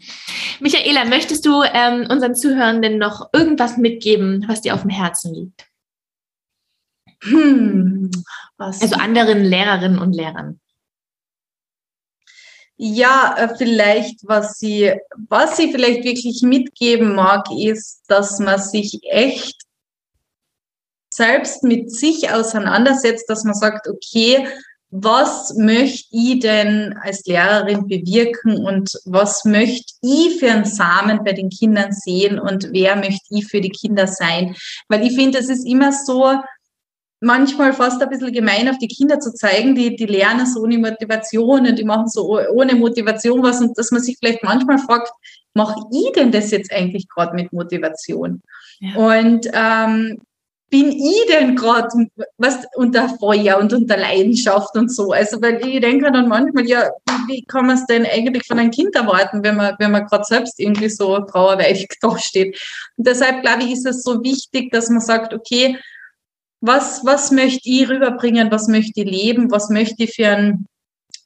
Michaela, 0.59 1.05
möchtest 1.05 1.45
du 1.45 1.63
ähm, 1.63 2.05
unseren 2.09 2.35
Zuhörenden 2.35 2.97
noch 2.97 3.29
irgendwas 3.33 3.77
mitgeben, 3.77 4.45
was 4.47 4.61
dir 4.61 4.75
auf 4.75 4.81
dem 4.81 4.89
Herzen 4.89 5.33
liegt? 5.33 5.67
Hm, 7.23 8.09
also 8.57 8.95
anderen 8.95 9.43
Lehrerinnen 9.43 9.99
und 9.99 10.13
Lehrern. 10.13 10.60
Ja, 12.83 13.35
äh, 13.37 13.55
vielleicht, 13.55 14.27
was 14.27 14.57
sie, 14.57 14.91
was 15.29 15.55
sie 15.55 15.71
vielleicht 15.71 16.03
wirklich 16.03 16.41
mitgeben 16.41 17.13
mag, 17.13 17.45
ist, 17.55 18.01
dass 18.07 18.39
man 18.39 18.59
sich 18.59 19.01
echt 19.03 19.61
selbst 21.13 21.63
mit 21.63 21.91
sich 21.91 22.31
auseinandersetzt, 22.31 23.29
dass 23.29 23.43
man 23.43 23.53
sagt, 23.53 23.87
okay, 23.87 24.47
was 24.89 25.53
möchte 25.57 26.07
ich 26.11 26.39
denn 26.39 26.95
als 27.03 27.23
Lehrerin 27.27 27.85
bewirken 27.87 28.65
und 28.65 28.89
was 29.05 29.45
möchte 29.45 29.93
ich 30.01 30.39
für 30.39 30.49
einen 30.49 30.65
Samen 30.65 31.23
bei 31.23 31.33
den 31.33 31.49
Kindern 31.49 31.91
sehen 31.91 32.39
und 32.39 32.69
wer 32.71 32.95
möchte 32.95 33.27
ich 33.29 33.45
für 33.45 33.61
die 33.61 33.69
Kinder 33.69 34.07
sein? 34.07 34.55
Weil 34.87 35.05
ich 35.05 35.13
finde, 35.13 35.37
es 35.37 35.49
ist 35.49 35.67
immer 35.67 35.91
so, 35.93 36.33
manchmal 37.21 37.71
fast 37.71 38.01
ein 38.01 38.09
bisschen 38.09 38.33
gemein 38.33 38.67
auf 38.67 38.77
die 38.79 38.87
Kinder 38.87 39.19
zu 39.19 39.33
zeigen, 39.33 39.75
die, 39.75 39.95
die 39.95 40.07
lernen 40.07 40.45
so 40.45 40.61
ohne 40.61 40.79
Motivation 40.79 41.67
und 41.67 41.77
die 41.77 41.83
machen 41.83 42.07
so 42.07 42.39
ohne 42.49 42.75
Motivation 42.75 43.43
was 43.43 43.61
und 43.61 43.77
dass 43.77 43.91
man 43.91 44.01
sich 44.01 44.17
vielleicht 44.19 44.43
manchmal 44.43 44.79
fragt, 44.79 45.11
mache 45.53 45.79
ich 45.91 46.11
denn 46.13 46.31
das 46.31 46.51
jetzt 46.51 46.73
eigentlich 46.73 47.07
gerade 47.07 47.35
mit 47.35 47.53
Motivation? 47.53 48.41
Ja. 48.79 48.95
Und 48.95 49.47
ähm, 49.53 50.19
bin 50.71 50.89
ich 50.89 51.25
denn 51.29 51.55
gerade 51.55 51.89
was 52.37 52.65
unter 52.75 53.09
Feuer 53.19 53.59
und 53.59 53.73
unter 53.73 53.97
Leidenschaft 53.97 54.75
und 54.75 54.91
so? 54.91 55.11
Also 55.11 55.41
weil 55.41 55.59
ich 55.67 55.81
denke 55.81 56.11
dann 56.11 56.29
manchmal, 56.29 56.65
ja, 56.65 56.89
wie 57.27 57.43
kann 57.43 57.67
man 57.67 57.75
es 57.75 57.85
denn 57.85 58.05
eigentlich 58.05 58.47
von 58.47 58.57
einem 58.57 58.71
Kind 58.71 58.95
erwarten, 58.95 59.43
wenn 59.43 59.57
man, 59.57 59.75
wenn 59.77 59.91
man 59.91 60.07
gerade 60.07 60.23
selbst 60.23 60.59
irgendwie 60.59 60.89
so 60.89 61.19
trauerweilig 61.19 61.87
da 62.01 62.17
steht? 62.17 62.59
Und 62.95 63.05
deshalb 63.05 63.43
glaube 63.43 63.63
ich, 63.63 63.73
ist 63.73 63.85
es 63.85 64.01
so 64.01 64.23
wichtig, 64.23 64.71
dass 64.71 64.89
man 64.89 65.01
sagt, 65.01 65.33
okay, 65.33 65.77
was, 66.61 67.03
was 67.03 67.31
möchte 67.31 67.69
ich 67.69 67.89
rüberbringen, 67.89 68.51
was 68.51 68.67
möchte 68.67 69.01
ich 69.01 69.09
leben, 69.09 69.51
was 69.51 69.69
möchte 69.69 70.03
ich 70.03 70.13
für 70.13 70.27
ein 70.27 70.65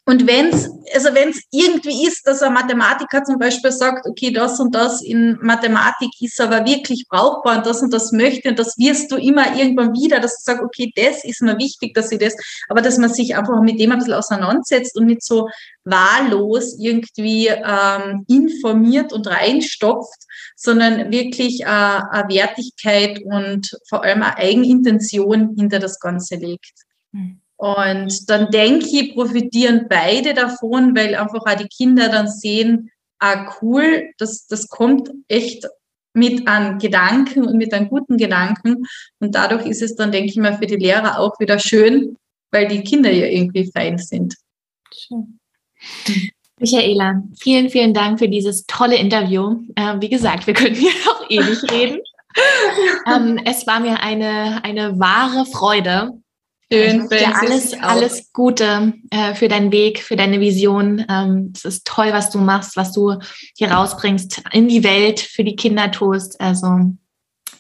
und 0.06 0.28
wenn 0.28 0.50
es 0.50 0.70
also 0.94 1.14
wenn's 1.14 1.42
irgendwie 1.52 2.06
ist, 2.06 2.28
dass 2.28 2.42
ein 2.44 2.54
Mathematiker 2.54 3.24
zum 3.24 3.40
Beispiel 3.40 3.72
sagt, 3.72 4.06
okay, 4.08 4.32
das 4.32 4.60
und 4.60 4.76
das 4.76 5.02
in 5.02 5.38
Mathematik 5.42 6.10
ist 6.20 6.40
aber 6.40 6.66
wirklich 6.66 7.06
brauchbar 7.10 7.58
und 7.58 7.66
das 7.66 7.82
und 7.82 7.92
das 7.92 8.12
möchte 8.12 8.50
und 8.50 8.60
das 8.60 8.78
wirst 8.78 9.12
du 9.12 9.18
immer 9.18 9.56
irgendwann 9.56 9.94
wieder, 9.94 10.20
dass 10.20 10.38
du 10.38 10.52
sagst, 10.52 10.64
okay, 10.64 10.92
das 10.96 11.24
ist 11.24 11.42
mir 11.42 11.58
wichtig, 11.58 11.94
dass 11.96 12.12
ich 12.12 12.20
das, 12.20 12.36
aber 12.70 12.82
dass 12.82 12.98
man 12.98 13.12
sich 13.12 13.36
einfach 13.36 13.62
mit 13.62 13.80
dem 13.80 13.92
ein 13.92 13.98
bisschen 13.98 14.14
auseinandersetzt 14.14 14.96
und 14.98 15.08
nicht 15.08 15.24
so 15.24 15.50
wahllos 15.84 16.78
irgendwie 16.80 17.48
ähm, 17.48 18.26
informiert 18.28 19.12
und 19.12 19.28
reinstopft, 19.28 20.24
sondern 20.56 21.12
wirklich 21.12 21.62
äh, 21.62 21.66
eine 21.66 22.30
Wertigkeit 22.30 23.22
und 23.24 23.72
vor 23.90 24.04
allem 24.04 24.22
eine 24.22 24.38
Eigenintention 24.38 25.56
hinter 25.58 25.80
das 25.80 26.00
Ganze 26.00 26.36
legt. 26.36 26.74
Hm. 27.12 27.42
Und 27.58 28.30
dann 28.30 28.52
denke 28.52 28.86
ich, 28.86 29.14
profitieren 29.14 29.88
beide 29.90 30.34
davon, 30.34 30.96
weil 30.96 31.16
einfach 31.16 31.46
auch 31.46 31.56
die 31.56 31.68
Kinder 31.68 32.10
dann 32.10 32.28
sehen, 32.28 32.92
ah 33.20 33.54
cool, 33.62 34.12
das, 34.18 34.48
das 34.48 34.68
kommt 34.68 35.10
echt 35.28 35.66
mit 36.14 36.48
an 36.48 36.80
Gedanken 36.80 37.46
und 37.46 37.58
mit 37.58 37.74
einem 37.74 37.90
guten 37.90 38.18
Gedanken. 38.18 38.86
Und 39.20 39.36
dadurch 39.36 39.66
ist 39.66 39.82
es 39.82 39.96
dann, 39.96 40.12
denke 40.12 40.30
ich 40.30 40.38
mal, 40.38 40.58
für 40.58 40.66
die 40.66 40.76
Lehrer 40.76 41.20
auch 41.20 41.40
wieder 41.40 41.60
schön, 41.60 42.18
weil 42.52 42.68
die 42.68 42.84
Kinder 42.84 43.12
ja 43.12 43.28
irgendwie 43.28 43.70
fein 43.72 43.98
sind. 43.98 44.36
Schön. 44.94 45.40
Michaela, 46.60 47.22
vielen, 47.38 47.70
vielen 47.70 47.94
Dank 47.94 48.20
für 48.20 48.30
dieses 48.30 48.66
tolle 48.66 48.96
Interview. 48.96 49.62
Äh, 49.76 49.96
wie 50.00 50.10
gesagt, 50.10 50.48
wir 50.48 50.54
könnten 50.54 50.80
hier 50.80 50.92
noch 51.06 51.30
ewig 51.30 51.70
reden. 51.70 52.00
ähm, 53.14 53.40
es 53.46 53.68
war 53.68 53.82
mir 53.82 54.02
eine, 54.02 54.64
eine 54.64 54.98
wahre 54.98 55.46
Freude, 55.46 56.14
Schön, 56.72 57.08
dir 57.10 57.40
alles, 57.40 57.74
alles 57.80 58.34
Gute 58.34 58.94
äh, 59.12 59.36
für 59.36 59.48
deinen 59.48 59.72
Weg, 59.72 60.00
für 60.00 60.16
deine 60.16 60.40
Vision. 60.40 61.06
Ähm, 61.08 61.54
es 61.56 61.64
ist 61.64 61.86
toll, 61.86 62.08
was 62.12 62.32
du 62.32 62.40
machst, 62.40 62.76
was 62.76 62.92
du 62.92 63.20
hier 63.56 63.72
rausbringst 63.72 64.42
in 64.52 64.68
die 64.68 64.84
Welt, 64.84 65.20
für 65.20 65.44
die 65.44 65.56
Kinder 65.56 65.92
tust. 65.92 66.42
Also 66.42 66.96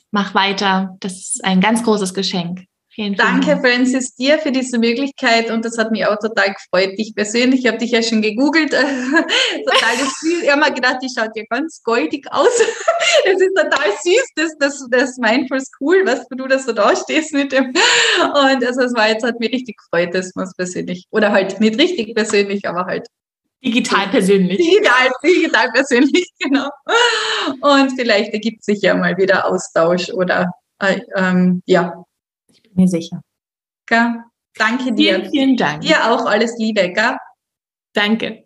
mach 0.09 0.33
weiter. 0.33 0.97
Das 1.01 1.13
ist 1.13 1.45
ein 1.45 1.61
ganz 1.61 1.83
großes 1.83 2.15
Geschenk. 2.15 2.65
Vielen, 2.95 3.15
vielen 3.15 3.17
Danke, 3.17 3.47
Dank. 3.47 3.61
Francis, 3.61 4.15
dir 4.15 4.39
für 4.39 4.53
diese 4.53 4.79
Möglichkeit 4.79 5.51
und 5.51 5.65
das 5.65 5.77
hat 5.77 5.91
mich 5.91 6.05
auch 6.05 6.17
total 6.17 6.53
gefreut. 6.53 6.97
Dich 6.97 7.13
persönlich, 7.13 7.59
ich 7.59 7.67
habe 7.67 7.77
dich 7.77 7.91
ja 7.91 8.01
schon 8.01 8.21
gegoogelt. 8.21 8.71
total 8.71 9.95
süß. 9.97 10.43
Ich 10.43 10.49
habe 10.49 10.61
mir 10.61 10.71
gedacht, 10.71 10.99
die 11.03 11.09
schaut 11.09 11.35
ja 11.35 11.43
ganz 11.49 11.81
goldig 11.83 12.25
aus. 12.31 12.47
Es 13.23 13.39
ist 13.41 13.55
total 13.55 13.91
süß, 14.03 14.29
das, 14.35 14.57
das, 14.59 14.87
das 14.89 15.17
Mindful 15.17 15.59
School, 15.59 16.03
was 16.05 16.27
du 16.29 16.47
da 16.47 16.59
so 16.59 16.73
da 16.73 16.95
stehst 16.95 17.33
mit 17.33 17.51
dem. 17.51 17.65
Und 17.65 18.65
also 18.65 18.81
es 18.81 18.93
war 18.93 19.09
jetzt, 19.09 19.23
hat 19.23 19.39
mich 19.39 19.51
richtig 19.51 19.77
gefreut, 19.77 20.13
dass 20.13 20.33
man 20.35 20.45
es 20.45 20.53
persönlich, 20.55 21.05
oder 21.11 21.31
halt 21.31 21.59
nicht 21.59 21.79
richtig 21.79 22.13
persönlich, 22.13 22.67
aber 22.67 22.85
halt 22.85 23.07
Digital 23.63 24.07
persönlich. 24.09 24.57
Digital, 24.57 25.11
digital 25.23 25.71
persönlich, 25.71 26.29
genau. 26.39 26.69
Und 27.61 27.91
vielleicht 27.95 28.33
ergibt 28.33 28.63
sich 28.63 28.81
ja 28.81 28.95
mal 28.95 29.17
wieder 29.17 29.47
Austausch 29.47 30.09
oder 30.09 30.51
äh, 30.79 30.99
ähm, 31.15 31.63
ja, 31.65 32.05
mir 32.75 32.87
sicher. 32.87 33.21
Gell? 33.87 34.23
Danke 34.57 34.93
dir. 34.93 35.15
Vielen, 35.15 35.31
vielen 35.31 35.57
Dank. 35.57 35.81
Dir 35.81 36.11
auch 36.11 36.25
alles 36.25 36.57
Liebe. 36.57 36.91
Gell? 36.91 37.17
Danke. 37.93 38.44